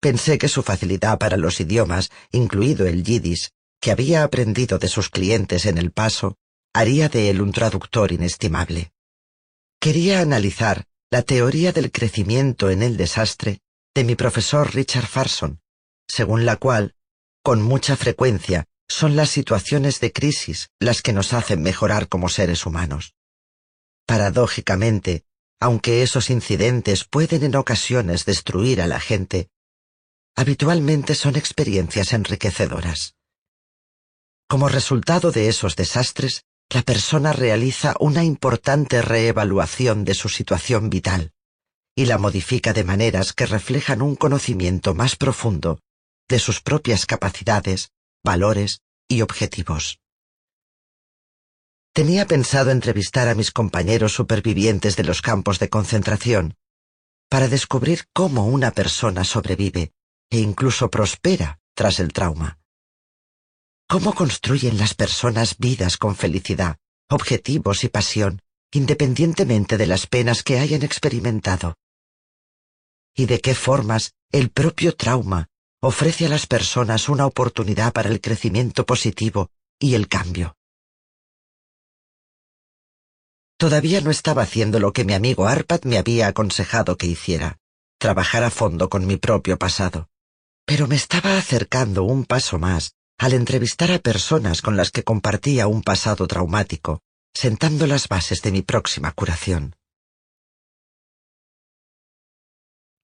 [0.02, 5.10] Pensé que su facilidad para los idiomas, incluido el yiddish, que había aprendido de sus
[5.10, 6.38] clientes en el paso,
[6.74, 8.92] haría de él un traductor inestimable.
[9.80, 13.60] Quería analizar la teoría del crecimiento en el desastre
[13.94, 15.62] de mi profesor Richard Farson,
[16.08, 16.96] según la cual,
[17.44, 22.68] con mucha frecuencia, son las situaciones de crisis las que nos hacen mejorar como seres
[22.68, 23.16] humanos.
[24.06, 25.26] Paradójicamente,
[25.60, 29.50] aunque esos incidentes pueden en ocasiones destruir a la gente,
[30.36, 33.16] habitualmente son experiencias enriquecedoras.
[34.48, 41.32] Como resultado de esos desastres, la persona realiza una importante reevaluación de su situación vital
[41.96, 45.80] y la modifica de maneras que reflejan un conocimiento más profundo
[46.30, 47.92] de sus propias capacidades,
[48.24, 50.00] valores y objetivos.
[51.94, 56.56] Tenía pensado entrevistar a mis compañeros supervivientes de los campos de concentración
[57.30, 59.92] para descubrir cómo una persona sobrevive
[60.32, 62.60] e incluso prospera tras el trauma.
[63.88, 66.78] ¿Cómo construyen las personas vidas con felicidad,
[67.10, 71.76] objetivos y pasión, independientemente de las penas que hayan experimentado?
[73.16, 75.50] ¿Y de qué formas el propio trauma
[75.84, 80.56] ofrece a las personas una oportunidad para el crecimiento positivo y el cambio?
[83.58, 87.58] Todavía no estaba haciendo lo que mi amigo Arpad me había aconsejado que hiciera,
[88.00, 90.08] trabajar a fondo con mi propio pasado,
[90.66, 95.68] pero me estaba acercando un paso más al entrevistar a personas con las que compartía
[95.68, 97.02] un pasado traumático,
[97.34, 99.76] sentando las bases de mi próxima curación.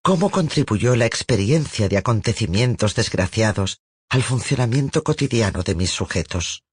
[0.02, 6.64] ¿Cómo contribuyó la experiencia de acontecimientos desgraciados al funcionamiento cotidiano de mis sujetos?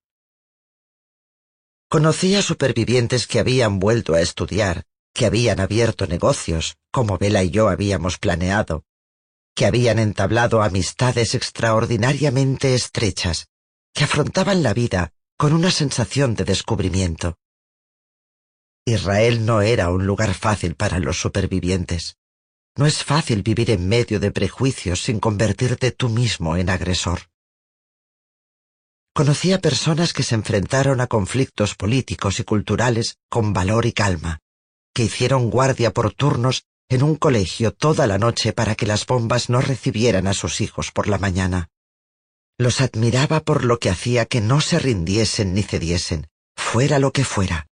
[1.89, 7.68] Conocía supervivientes que habían vuelto a estudiar, que habían abierto negocios, como Vela y yo
[7.68, 8.85] habíamos planeado,
[9.55, 13.49] que habían entablado amistades extraordinariamente estrechas,
[13.93, 17.39] que afrontaban la vida con una sensación de descubrimiento.
[18.85, 22.16] Israel no era un lugar fácil para los supervivientes.
[22.77, 27.20] No es fácil vivir en medio de prejuicios sin convertirte tú mismo en agresor.
[29.14, 34.41] Conocía personas que se enfrentaron a conflictos políticos y culturales con valor y calma,
[34.93, 39.49] que hicieron guardia por turnos en un colegio toda la noche para que las bombas
[39.49, 41.70] no recibieran a sus hijos por la mañana.
[42.59, 47.24] Los admiraba por lo que hacía que no se rindiesen ni cediesen, fuera lo que
[47.24, 47.68] fuera.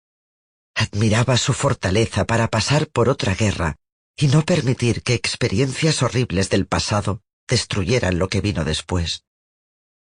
[0.75, 3.77] Admiraba su fortaleza para pasar por otra guerra
[4.15, 9.23] y no permitir que experiencias horribles del pasado destruyeran lo que vino después.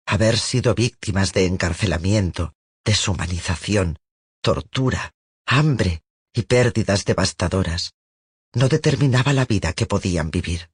[0.07, 3.99] Haber sido víctimas de encarcelamiento, deshumanización,
[4.42, 5.12] tortura,
[5.47, 6.03] hambre
[6.34, 7.95] y pérdidas devastadoras
[8.55, 10.70] no determinaba la vida que podían vivir.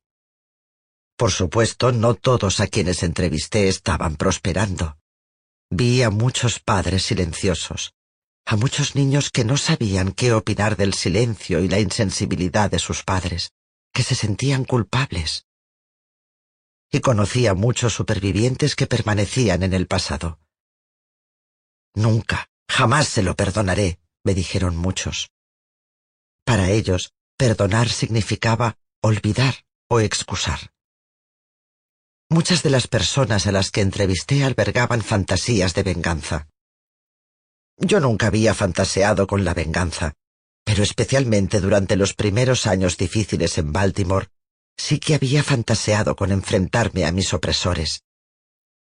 [1.16, 4.99] Por supuesto, no todos a quienes entrevisté estaban prosperando.
[5.71, 7.95] Vi a muchos padres silenciosos,
[8.51, 13.05] a muchos niños que no sabían qué opinar del silencio y la insensibilidad de sus
[13.05, 13.53] padres,
[13.93, 15.47] que se sentían culpables.
[16.91, 20.41] Y conocí a muchos supervivientes que permanecían en el pasado.
[21.95, 25.31] Nunca, jamás se lo perdonaré, me dijeron muchos.
[26.45, 30.73] Para ellos, perdonar significaba olvidar o excusar.
[32.29, 36.50] Muchas de las personas a las que entrevisté albergaban fantasías de venganza.
[37.81, 40.12] Yo nunca había fantaseado con la venganza,
[40.64, 44.28] pero especialmente durante los primeros años difíciles en Baltimore,
[44.76, 48.03] sí que había fantaseado con enfrentarme a mis opresores.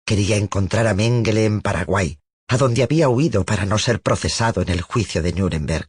[0.06, 4.70] Quería encontrar a Mengele en Paraguay, a donde había huido para no ser procesado en
[4.70, 5.88] el juicio de Nuremberg.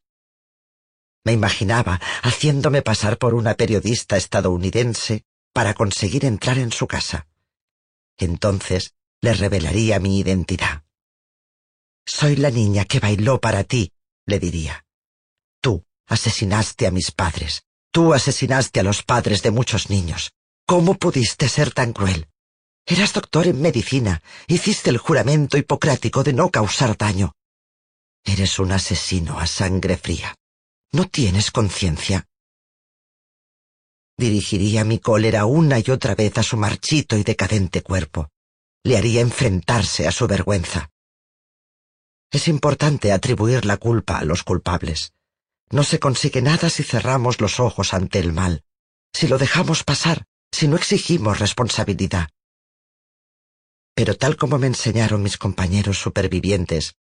[1.25, 7.29] Me imaginaba haciéndome pasar por una periodista estadounidense para conseguir entrar en su casa.
[8.17, 10.86] Entonces le revelaría mi identidad.
[12.07, 13.93] Soy la niña que bailó para ti,
[14.27, 14.85] le diría.
[15.61, 17.65] Tú asesinaste a mis padres.
[17.91, 20.33] Tú asesinaste a los padres de muchos niños.
[20.67, 22.29] ¿Cómo pudiste ser tan cruel?
[22.87, 24.23] Eras doctor en medicina.
[24.47, 27.35] Hiciste el juramento hipocrático de no causar daño.
[28.25, 30.37] Eres un asesino a sangre fría.
[30.93, 32.29] ¿No tienes conciencia?
[34.17, 38.29] Dirigiría mi cólera una y otra vez a su marchito y decadente cuerpo.
[38.85, 40.91] Le haría enfrentarse a su vergüenza.
[42.31, 45.13] Es importante atribuir la culpa a los culpables.
[45.71, 48.65] No se consigue nada si cerramos los ojos ante el mal,
[49.13, 52.29] si lo dejamos pasar, si no exigimos responsabilidad.
[53.95, 56.97] Pero tal como me enseñaron mis compañeros supervivientes,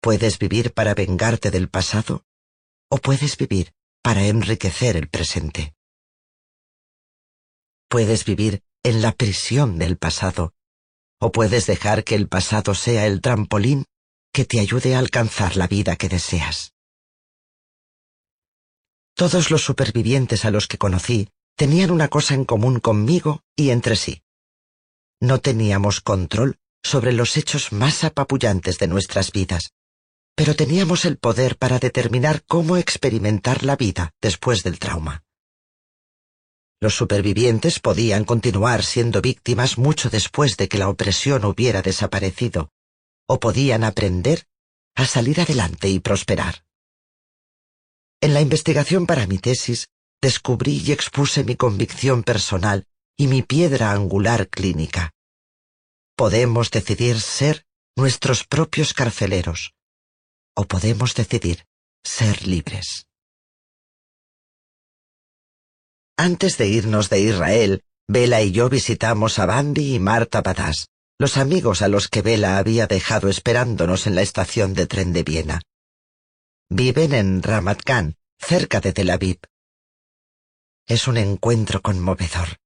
[0.00, 2.24] puedes vivir para vengarte del pasado
[2.88, 5.74] o puedes vivir para enriquecer el presente.
[7.88, 10.54] Puedes vivir en la prisión del pasado
[11.20, 13.86] o puedes dejar que el pasado sea el trampolín
[14.38, 16.72] que te ayude a alcanzar la vida que deseas.
[19.16, 23.96] Todos los supervivientes a los que conocí tenían una cosa en común conmigo y entre
[23.96, 24.22] sí.
[25.20, 29.72] No teníamos control sobre los hechos más apapullantes de nuestras vidas,
[30.36, 35.24] pero teníamos el poder para determinar cómo experimentar la vida después del trauma.
[36.80, 42.70] Los supervivientes podían continuar siendo víctimas mucho después de que la opresión hubiera desaparecido,
[43.28, 44.46] o podían aprender
[44.96, 46.64] a salir adelante y prosperar.
[48.20, 49.88] En la investigación para mi tesis,
[50.20, 55.12] descubrí y expuse mi convicción personal y mi piedra angular clínica.
[56.16, 57.64] Podemos decidir ser
[57.96, 59.74] nuestros propios carceleros,
[60.56, 61.64] o podemos decidir
[62.02, 63.06] ser libres.
[66.16, 70.88] Antes de irnos de Israel, Bela y yo visitamos a Bambi y Marta Badass,
[71.18, 75.24] los amigos a los que Vela había dejado esperándonos en la estación de tren de
[75.24, 75.62] Viena.
[76.70, 79.40] Viven en Ramat Gan, cerca de Tel Aviv.
[80.86, 82.58] Es un encuentro conmovedor,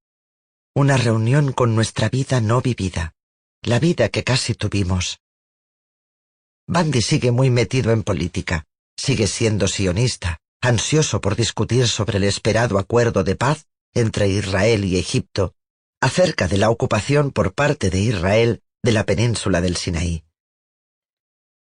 [0.74, 3.14] una reunión con nuestra vida no vivida,
[3.62, 5.20] la vida que casi tuvimos.
[6.66, 8.66] Bandy sigue muy metido en política,
[8.98, 14.98] sigue siendo sionista, ansioso por discutir sobre el esperado acuerdo de paz entre Israel y
[14.98, 15.54] Egipto
[16.02, 20.24] acerca de la ocupación por parte de Israel de la península del Sinaí.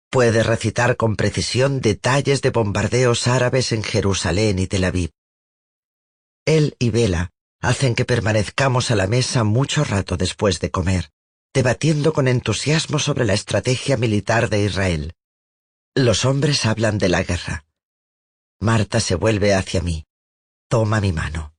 [0.10, 5.12] Puede recitar con precisión detalles de bombardeos árabes en Jerusalén y Tel Aviv.
[6.46, 11.12] Él y Vela hacen que permanezcamos a la mesa mucho rato después de comer,
[11.54, 15.14] debatiendo con entusiasmo sobre la estrategia militar de Israel.
[15.96, 17.66] Los hombres hablan de la guerra.
[18.62, 20.06] Marta se vuelve hacia mí.
[20.70, 21.53] Toma mi mano.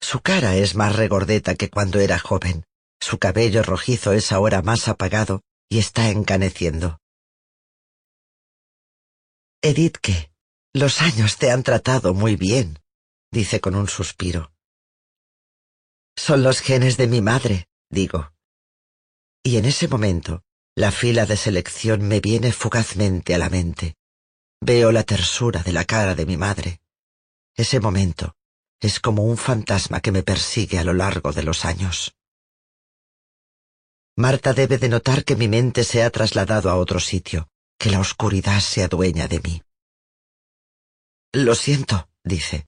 [0.00, 2.64] Su cara es más regordeta que cuando era joven.
[3.00, 6.98] Su cabello rojizo es ahora más apagado y está encaneciendo.
[9.62, 10.30] Edith, ¿qué?
[10.72, 12.78] Los años te han tratado muy bien,
[13.32, 14.52] dice con un suspiro.
[16.16, 18.32] Son los genes de mi madre, digo.
[19.42, 20.42] Y en ese momento,
[20.76, 23.96] la fila de selección me viene fugazmente a la mente.
[24.60, 26.80] Veo la tersura de la cara de mi madre.
[27.56, 28.37] Ese momento
[28.80, 32.14] es como un fantasma que me persigue a lo largo de los años.
[34.16, 37.48] Marta debe de notar que mi mente se ha trasladado a otro sitio,
[37.78, 39.62] que la oscuridad se adueña de mí.
[41.32, 42.66] Lo siento, dice.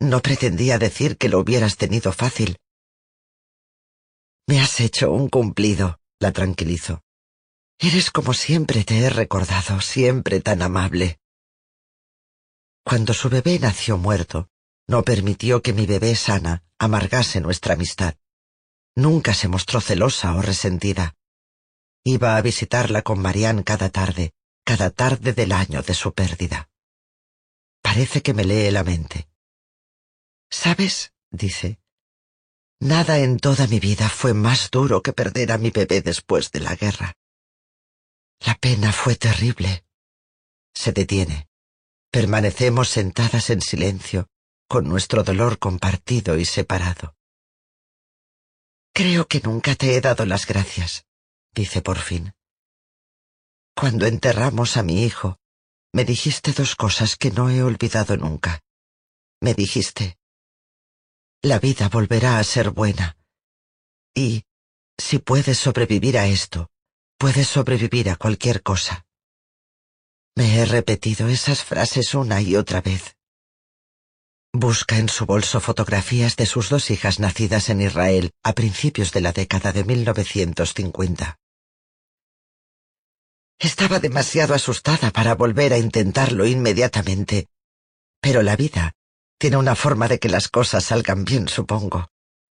[0.00, 2.58] No pretendía decir que lo hubieras tenido fácil.
[4.46, 7.02] Me has hecho un cumplido, la tranquilizo.
[7.78, 11.18] Eres como siempre te he recordado, siempre tan amable.
[12.84, 14.48] Cuando su bebé nació muerto,
[14.88, 18.14] no permitió que mi bebé sana amargase nuestra amistad.
[18.96, 21.14] Nunca se mostró celosa o resentida.
[22.04, 24.32] Iba a visitarla con Marianne cada tarde,
[24.64, 26.70] cada tarde del año de su pérdida.
[27.82, 29.28] Parece que me lee la mente.
[30.50, 31.12] ¿Sabes?
[31.30, 31.78] dice.
[32.80, 36.60] Nada en toda mi vida fue más duro que perder a mi bebé después de
[36.60, 37.14] la guerra.
[38.40, 39.84] La pena fue terrible.
[40.74, 41.48] Se detiene.
[42.10, 44.28] Permanecemos sentadas en silencio,
[44.68, 47.16] con nuestro dolor compartido y separado.
[48.92, 51.06] Creo que nunca te he dado las gracias,
[51.54, 52.34] dice por fin.
[53.74, 55.38] Cuando enterramos a mi hijo,
[55.92, 58.60] me dijiste dos cosas que no he olvidado nunca.
[59.40, 60.18] Me dijiste,
[61.42, 63.16] la vida volverá a ser buena.
[64.14, 64.44] Y,
[64.98, 66.70] si puedes sobrevivir a esto,
[67.16, 69.06] puedes sobrevivir a cualquier cosa.
[70.34, 73.17] Me he repetido esas frases una y otra vez.
[74.60, 79.20] Busca en su bolso fotografías de sus dos hijas nacidas en Israel a principios de
[79.20, 81.38] la década de 1950.
[83.60, 87.46] Estaba demasiado asustada para volver a intentarlo inmediatamente.
[88.20, 88.94] Pero la vida
[89.38, 92.08] tiene una forma de que las cosas salgan bien, supongo.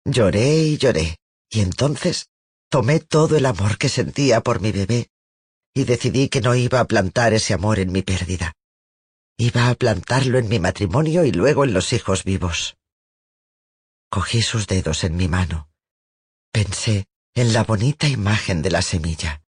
[0.05, 1.17] Lloré y lloré,
[1.51, 2.29] y entonces
[2.71, 5.11] tomé todo el amor que sentía por mi bebé
[5.75, 8.53] y decidí que no iba a plantar ese amor en mi pérdida.
[9.41, 12.77] Iba a plantarlo en mi matrimonio y luego en los hijos vivos.
[14.11, 15.71] Cogí sus dedos en mi mano.
[16.51, 19.45] Pensé en la bonita imagen de la semilla.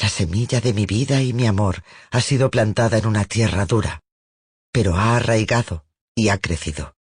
[0.00, 4.00] La semilla de mi vida y mi amor ha sido plantada en una tierra dura,
[4.72, 5.84] pero ha arraigado
[6.14, 6.96] y ha crecido.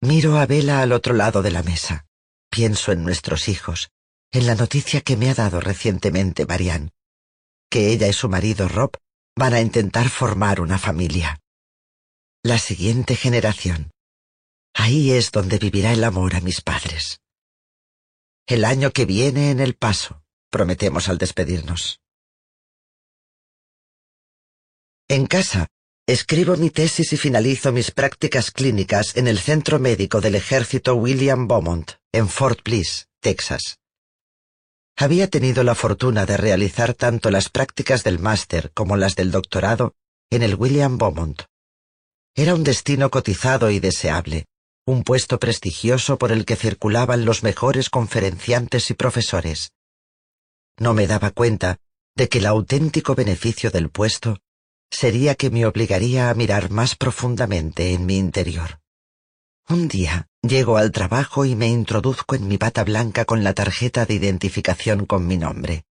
[0.00, 2.06] Miro a Vela al otro lado de la mesa.
[2.50, 3.92] Pienso en nuestros hijos,
[4.32, 6.90] en la noticia que me ha dado recientemente Marianne,
[7.70, 8.96] que ella y su marido Rob
[9.36, 11.40] van a intentar formar una familia.
[12.42, 13.90] La siguiente generación.
[14.74, 17.20] Ahí es donde vivirá el amor a mis padres.
[18.46, 22.00] El año que viene en el paso, prometemos al despedirnos.
[25.08, 25.68] En casa,
[26.06, 31.48] escribo mi tesis y finalizo mis prácticas clínicas en el Centro Médico del Ejército William
[31.48, 33.78] Beaumont, en Fort Bliss, Texas.
[34.96, 39.94] Había tenido la fortuna de realizar tanto las prácticas del máster como las del doctorado
[40.30, 41.42] en el William Beaumont.
[42.36, 44.46] Era un destino cotizado y deseable,
[44.86, 49.72] un puesto prestigioso por el que circulaban los mejores conferenciantes y profesores.
[50.78, 51.78] No me daba cuenta
[52.14, 54.38] de que el auténtico beneficio del puesto
[54.90, 58.80] sería que me obligaría a mirar más profundamente en mi interior.
[59.68, 64.04] Un día llego al trabajo y me introduzco en mi bata blanca con la tarjeta
[64.04, 65.84] de identificación con mi nombre.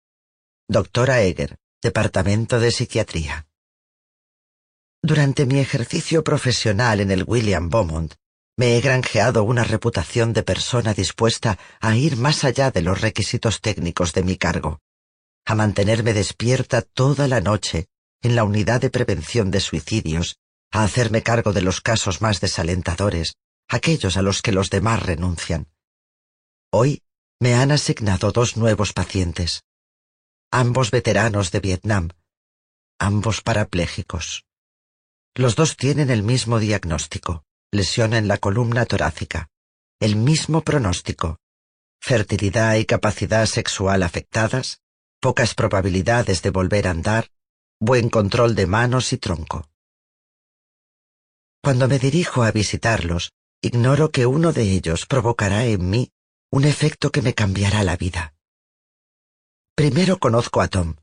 [0.68, 3.48] Doctora Eger, Departamento de Psiquiatría.
[5.02, 8.14] Durante mi ejercicio profesional en el William Beaumont,
[8.58, 13.62] me he granjeado una reputación de persona dispuesta a ir más allá de los requisitos
[13.62, 14.82] técnicos de mi cargo,
[15.46, 17.88] a mantenerme despierta toda la noche
[18.22, 20.38] en la unidad de prevención de suicidios,
[20.72, 23.38] a hacerme cargo de los casos más desalentadores,
[23.72, 25.70] aquellos a los que los demás renuncian.
[26.72, 27.04] Hoy
[27.40, 29.64] me han asignado dos nuevos pacientes,
[30.52, 32.10] ambos veteranos de Vietnam,
[33.00, 34.46] ambos parapléjicos.
[35.34, 39.50] Los dos tienen el mismo diagnóstico, lesión en la columna torácica,
[40.02, 41.40] el mismo pronóstico,
[42.02, 44.82] fertilidad y capacidad sexual afectadas,
[45.22, 47.32] pocas probabilidades de volver a andar,
[47.80, 49.70] buen control de manos y tronco.
[51.64, 53.32] Cuando me dirijo a visitarlos,
[53.64, 56.12] Ignoro que uno de ellos provocará en mí
[56.52, 58.34] un efecto que me cambiará la vida.
[59.76, 60.96] Primero conozco a Tom.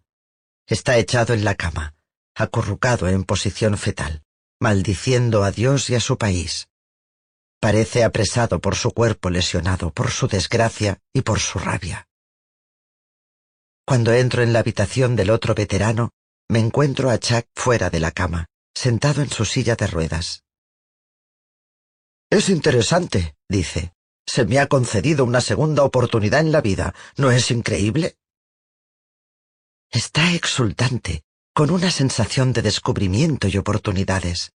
[0.67, 1.95] Está echado en la cama,
[2.35, 4.25] acurrucado en posición fetal,
[4.59, 6.69] maldiciendo a Dios y a su país.
[7.61, 12.09] Parece apresado por su cuerpo lesionado, por su desgracia y por su rabia.
[13.87, 16.11] Cuando entro en la habitación del otro veterano,
[16.49, 20.43] me encuentro a Chuck fuera de la cama, sentado en su silla de ruedas.
[22.31, 23.95] Es interesante, dice.
[24.27, 26.95] Se me ha concedido una segunda oportunidad en la vida.
[27.17, 28.19] ¿No es increíble?
[29.91, 31.23] Está exultante,
[31.55, 34.53] con una sensación de descubrimiento y oportunidades.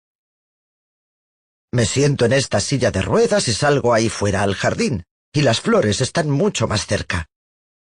[1.72, 5.60] Me siento en esta silla de ruedas y salgo ahí fuera al jardín, y las
[5.60, 7.26] flores están mucho más cerca.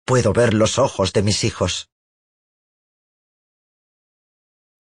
[0.05, 1.89] Puedo ver los ojos de mis hijos.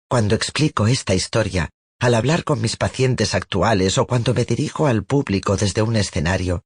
[0.09, 1.69] Cuando explico esta historia,
[1.99, 6.65] al hablar con mis pacientes actuales o cuando me dirijo al público desde un escenario,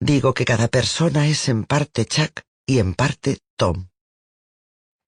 [0.00, 3.88] digo que cada persona es en parte Chuck y en parte Tom.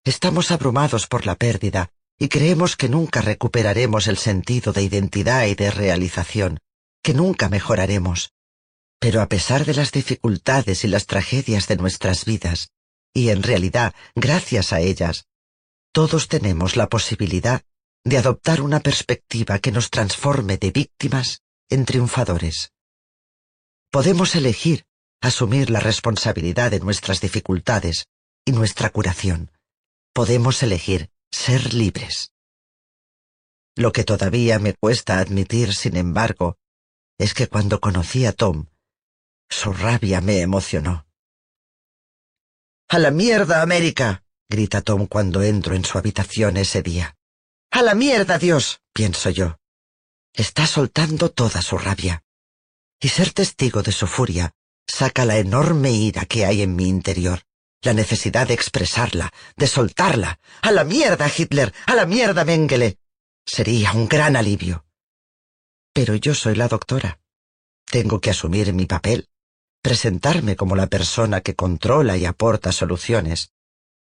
[0.05, 5.55] Estamos abrumados por la pérdida y creemos que nunca recuperaremos el sentido de identidad y
[5.55, 6.59] de realización,
[7.02, 8.32] que nunca mejoraremos.
[9.01, 12.70] Pero a pesar de las dificultades y las tragedias de nuestras vidas,
[13.12, 15.27] y en realidad, gracias a ellas,
[15.93, 17.62] todos tenemos la posibilidad
[18.05, 22.73] de adoptar una perspectiva que nos transforme de víctimas en triunfadores.
[23.91, 24.85] Podemos elegir
[25.23, 28.07] asumir la responsabilidad de nuestras dificultades
[28.45, 29.53] y nuestra curación.
[30.12, 32.33] Podemos elegir ser libres.
[33.77, 36.59] Lo que todavía me cuesta admitir, sin embargo,
[37.19, 38.66] es que cuando conocí a Tom,
[39.49, 41.07] su rabia me emocionó.
[42.89, 44.24] ¡A la mierda, América!
[44.51, 47.16] grita Tom cuando entro en su habitación ese día.
[47.73, 48.82] ¡A la mierda, Dios!
[48.93, 49.57] pienso yo.
[50.35, 52.23] Está soltando toda su rabia.
[53.01, 54.53] Y ser testigo de su furia
[54.86, 57.40] saca la enorme ira que hay en mi interior,
[57.81, 60.39] la necesidad de expresarla, de soltarla.
[60.61, 61.73] ¡A la mierda, Hitler!
[61.86, 62.99] ¡A la mierda, Mengele!
[63.47, 64.85] Sería un gran alivio.
[65.94, 67.20] Pero yo soy la doctora.
[67.86, 69.31] Tengo que asumir mi papel,
[69.81, 73.51] presentarme como la persona que controla y aporta soluciones,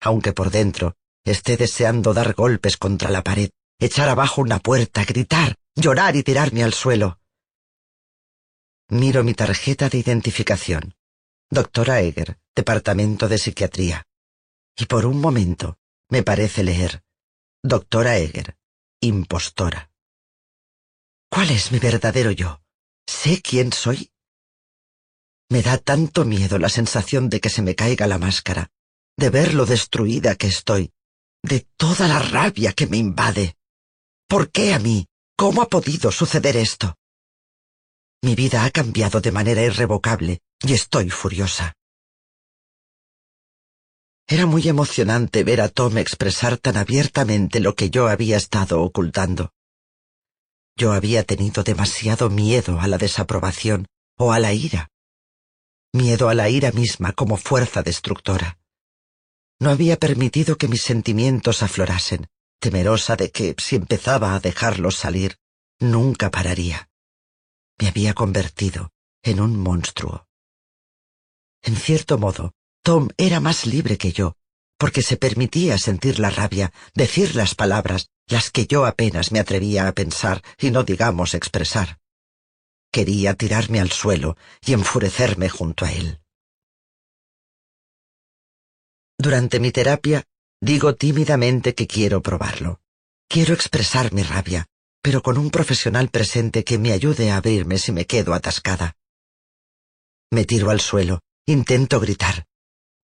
[0.01, 5.55] aunque por dentro esté deseando dar golpes contra la pared echar abajo una puerta, gritar,
[5.75, 7.19] llorar y tirarme al suelo.
[8.89, 10.95] Miro mi tarjeta de identificación.
[11.49, 14.05] Doctora Eger, Departamento de Psiquiatría.
[14.77, 15.77] Y por un momento
[16.09, 17.03] me parece leer.
[17.63, 18.57] Doctora Eger,
[18.99, 19.91] impostora.
[21.29, 22.61] ¿Cuál es mi verdadero yo?
[23.07, 24.11] ¿Sé quién soy?
[25.49, 28.71] Me da tanto miedo la sensación de que se me caiga la máscara,
[29.17, 30.93] de ver lo destruida que estoy,
[31.43, 33.58] de toda la rabia que me invade.
[34.29, 35.07] ¿Por qué a mí?
[35.35, 36.95] ¿Cómo ha podido suceder esto?
[38.21, 41.73] Mi vida ha cambiado de manera irrevocable y estoy furiosa.
[44.27, 49.51] Era muy emocionante ver a Tom expresar tan abiertamente lo que yo había estado ocultando.
[50.77, 54.91] Yo había tenido demasiado miedo a la desaprobación o a la ira.
[55.91, 58.59] Miedo a la ira misma como fuerza destructora.
[59.59, 62.29] No había permitido que mis sentimientos aflorasen,
[62.59, 65.37] temerosa de que, si empezaba a dejarlos salir,
[65.79, 66.89] nunca pararía.
[67.79, 68.91] Me había convertido
[69.23, 70.27] en un monstruo.
[71.61, 72.53] En cierto modo,
[72.83, 74.35] Tom era más libre que yo,
[74.77, 79.87] porque se permitía sentir la rabia, decir las palabras, las que yo apenas me atrevía
[79.87, 81.99] a pensar y no digamos expresar.
[82.91, 86.19] Quería tirarme al suelo y enfurecerme junto a él.
[89.17, 90.23] Durante mi terapia
[90.61, 92.81] Digo tímidamente que quiero probarlo.
[93.29, 94.65] Quiero expresar mi rabia,
[95.01, 98.97] pero con un profesional presente que me ayude a abrirme si me quedo atascada.
[100.31, 102.45] Me tiro al suelo, intento gritar,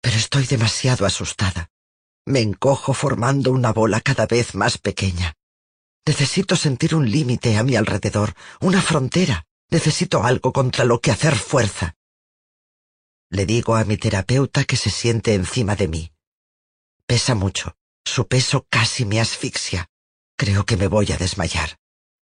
[0.02, 1.70] pero estoy demasiado asustada.
[2.26, 5.34] Me encojo formando una bola cada vez más pequeña.
[6.06, 9.46] Necesito sentir un límite a mi alrededor, una frontera.
[9.72, 11.96] Necesito algo contra lo que hacer fuerza.
[13.32, 16.15] Le digo a mi terapeuta que se siente encima de mí.
[17.06, 17.76] Pesa mucho.
[18.04, 19.90] Su peso casi me asfixia.
[20.38, 21.78] Creo que me voy a desmayar.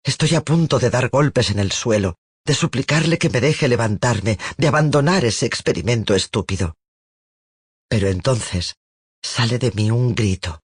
[0.04, 4.38] Estoy a punto de dar golpes en el suelo, de suplicarle que me deje levantarme,
[4.56, 6.76] de abandonar ese experimento estúpido.
[7.88, 8.76] Pero entonces
[9.22, 10.62] sale de mí un grito,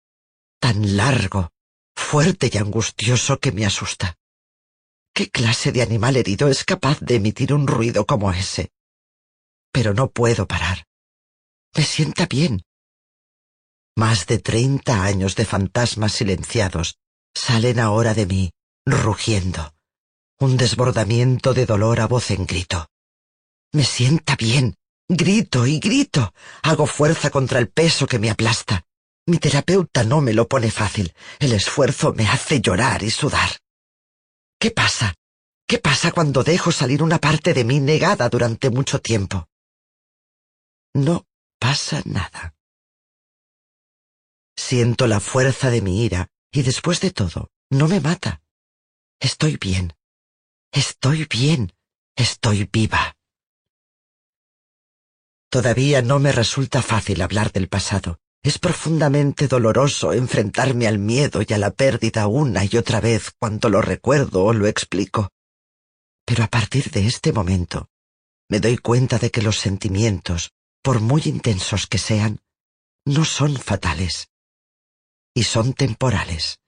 [0.60, 1.52] tan largo,
[1.94, 4.16] fuerte y angustioso que me asusta.
[5.14, 8.70] ¿Qué clase de animal herido es capaz de emitir un ruido como ese?
[9.72, 10.86] Pero no puedo parar.
[11.76, 12.62] Me sienta bien,
[13.98, 16.98] más de treinta años de fantasmas silenciados
[17.34, 18.52] salen ahora de mí,
[18.86, 19.74] rugiendo.
[20.38, 22.86] Un desbordamiento de dolor a voz en grito.
[23.72, 24.76] Me sienta bien.
[25.08, 26.32] Grito y grito.
[26.62, 28.84] Hago fuerza contra el peso que me aplasta.
[29.26, 31.12] Mi terapeuta no me lo pone fácil.
[31.40, 33.50] El esfuerzo me hace llorar y sudar.
[34.60, 35.14] ¿Qué pasa?
[35.66, 39.48] ¿Qué pasa cuando dejo salir una parte de mí negada durante mucho tiempo?
[40.94, 41.26] No
[41.58, 42.54] pasa nada.
[44.58, 48.42] Siento la fuerza de mi ira y después de todo, no me mata.
[49.20, 49.94] Estoy bien.
[50.72, 51.72] Estoy bien.
[52.16, 53.16] Estoy viva.
[55.48, 58.18] Todavía no me resulta fácil hablar del pasado.
[58.42, 63.70] Es profundamente doloroso enfrentarme al miedo y a la pérdida una y otra vez cuando
[63.70, 65.30] lo recuerdo o lo explico.
[66.26, 67.88] Pero a partir de este momento,
[68.48, 70.50] me doy cuenta de que los sentimientos,
[70.82, 72.40] por muy intensos que sean,
[73.06, 74.28] no son fatales
[75.34, 76.58] y son temporales.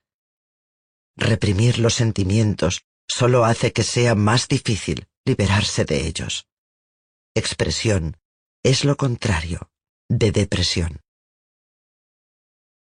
[1.17, 6.47] Reprimir los sentimientos solo hace que sea más difícil liberarse de ellos.
[7.35, 8.17] Expresión
[8.63, 9.71] es lo contrario
[10.09, 11.01] de depresión.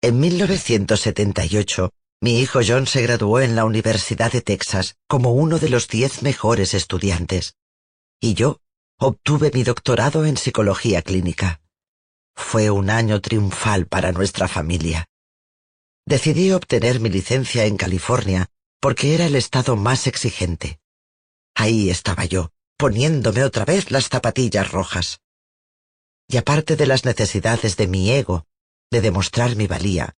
[0.02, 1.92] En 1978,
[2.22, 6.22] mi hijo John se graduó en la Universidad de Texas como uno de los diez
[6.22, 7.54] mejores estudiantes,
[8.20, 8.60] y yo
[8.98, 11.62] obtuve mi doctorado en psicología clínica.
[12.34, 15.06] Fue un año triunfal para nuestra familia.
[16.10, 18.48] Decidí obtener mi licencia en California
[18.80, 20.80] porque era el estado más exigente.
[21.54, 25.20] Ahí estaba yo, poniéndome otra vez las zapatillas rojas.
[26.26, 28.44] Y aparte de las necesidades de mi ego,
[28.90, 30.16] de demostrar mi valía,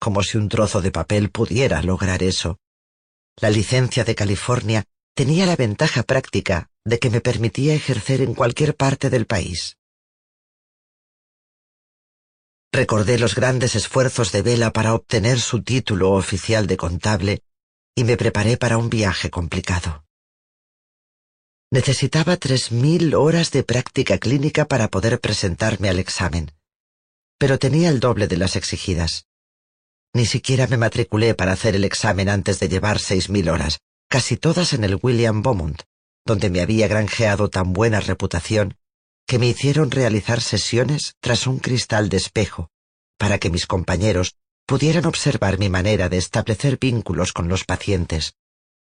[0.00, 2.58] como si un trozo de papel pudiera lograr eso,
[3.36, 4.82] la licencia de California
[5.14, 9.77] tenía la ventaja práctica de que me permitía ejercer en cualquier parte del país.
[12.72, 17.42] Recordé los grandes esfuerzos de Vela para obtener su título oficial de contable
[17.94, 20.04] y me preparé para un viaje complicado.
[21.70, 26.52] Necesitaba tres mil horas de práctica clínica para poder presentarme al examen,
[27.38, 29.26] pero tenía el doble de las exigidas.
[30.14, 34.36] Ni siquiera me matriculé para hacer el examen antes de llevar seis mil horas, casi
[34.36, 35.82] todas en el William Beaumont,
[36.24, 38.76] donde me había granjeado tan buena reputación
[39.28, 42.70] que me hicieron realizar sesiones tras un cristal de espejo,
[43.18, 44.36] para que mis compañeros
[44.66, 48.36] pudieran observar mi manera de establecer vínculos con los pacientes,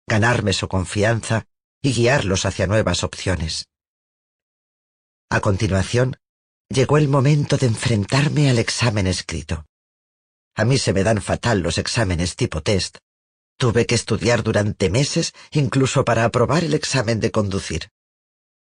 [0.07, 1.47] ganarme su confianza
[1.81, 3.69] y guiarlos hacia nuevas opciones.
[5.31, 6.19] A continuación,
[6.69, 9.65] llegó el momento de enfrentarme al examen escrito.
[10.55, 12.99] A mí se me dan fatal los exámenes tipo test.
[13.57, 17.89] Tuve que estudiar durante meses incluso para aprobar el examen de conducir.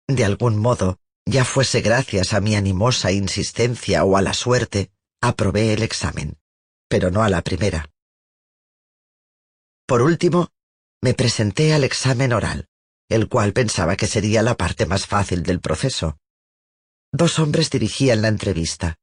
[0.08, 4.92] De algún modo, ya fuese gracias a mi animosa insistencia o a la suerte,
[5.22, 6.38] aprobé el examen,
[6.88, 7.90] pero no a la primera.
[9.86, 10.50] Por último,
[11.02, 12.70] me presenté al examen oral,
[13.10, 16.18] el cual pensaba que sería la parte más fácil del proceso.
[17.12, 18.98] Dos hombres dirigían la entrevista.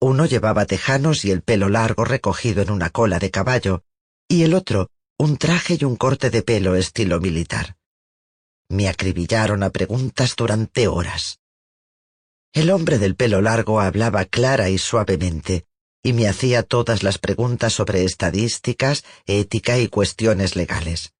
[0.00, 3.84] Uno llevaba tejanos y el pelo largo recogido en una cola de caballo,
[4.28, 7.76] y el otro un traje y un corte de pelo estilo militar.
[8.68, 11.38] Me acribillaron a preguntas durante horas.
[12.54, 15.66] El hombre del pelo largo hablaba clara y suavemente,
[16.04, 21.14] y me hacía todas las preguntas sobre estadísticas, ética y cuestiones legales.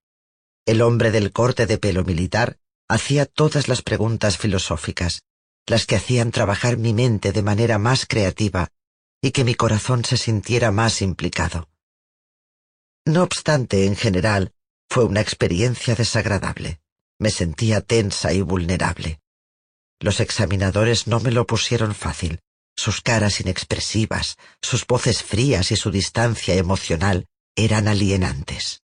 [0.64, 5.24] El hombre del corte de pelo militar hacía todas las preguntas filosóficas,
[5.66, 8.68] las que hacían trabajar mi mente de manera más creativa
[9.20, 11.68] y que mi corazón se sintiera más implicado.
[13.06, 14.52] No obstante, en general,
[14.88, 16.80] fue una experiencia desagradable.
[17.18, 19.23] Me sentía tensa y vulnerable.
[20.04, 22.40] Los examinadores no me lo pusieron fácil.
[22.76, 27.24] Sus caras inexpresivas, sus voces frías y su distancia emocional
[27.56, 28.82] eran alienantes.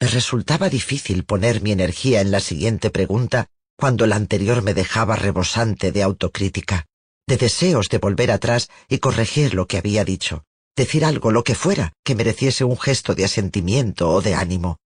[0.00, 5.16] Me resultaba difícil poner mi energía en la siguiente pregunta cuando la anterior me dejaba
[5.16, 6.86] rebosante de autocrítica,
[7.26, 10.44] de deseos de volver atrás y corregir lo que había dicho,
[10.76, 14.78] decir algo, lo que fuera, que mereciese un gesto de asentimiento o de ánimo.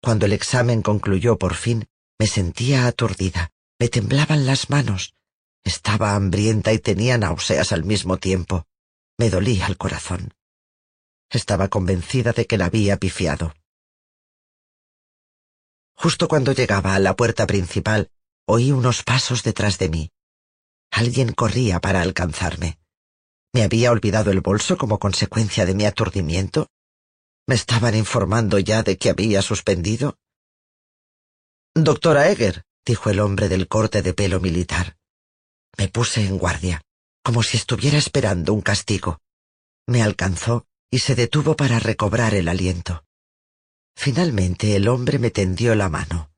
[0.00, 1.88] Cuando el examen concluyó por fin,
[2.20, 5.14] me sentía aturdida, me temblaban las manos,
[5.64, 8.66] estaba hambrienta y tenía náuseas al mismo tiempo.
[9.18, 10.34] Me dolía el corazón.
[11.30, 13.54] Estaba convencida de que la había pifiado.
[15.94, 18.10] Justo cuando llegaba a la puerta principal,
[18.46, 20.10] oí unos pasos detrás de mí.
[20.90, 22.78] Alguien corría para alcanzarme.
[23.54, 26.66] ¿Me había olvidado el bolso como consecuencia de mi aturdimiento?
[27.46, 30.18] ¿Me estaban informando ya de que había suspendido?
[31.74, 34.96] Doctora Egger, dijo el hombre del corte de pelo militar.
[35.78, 36.82] Me puse en guardia,
[37.22, 39.20] como si estuviera esperando un castigo.
[39.86, 43.04] Me alcanzó y se detuvo para recobrar el aliento.
[43.96, 46.32] Finalmente el hombre me tendió la mano.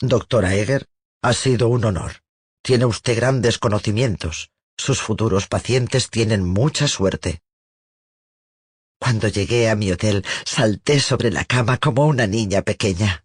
[0.00, 0.88] Doctora Egger,
[1.22, 2.22] ha sido un honor.
[2.62, 4.52] Tiene usted grandes conocimientos.
[4.76, 7.42] Sus futuros pacientes tienen mucha suerte.
[9.00, 13.24] Cuando llegué a mi hotel, salté sobre la cama como una niña pequeña.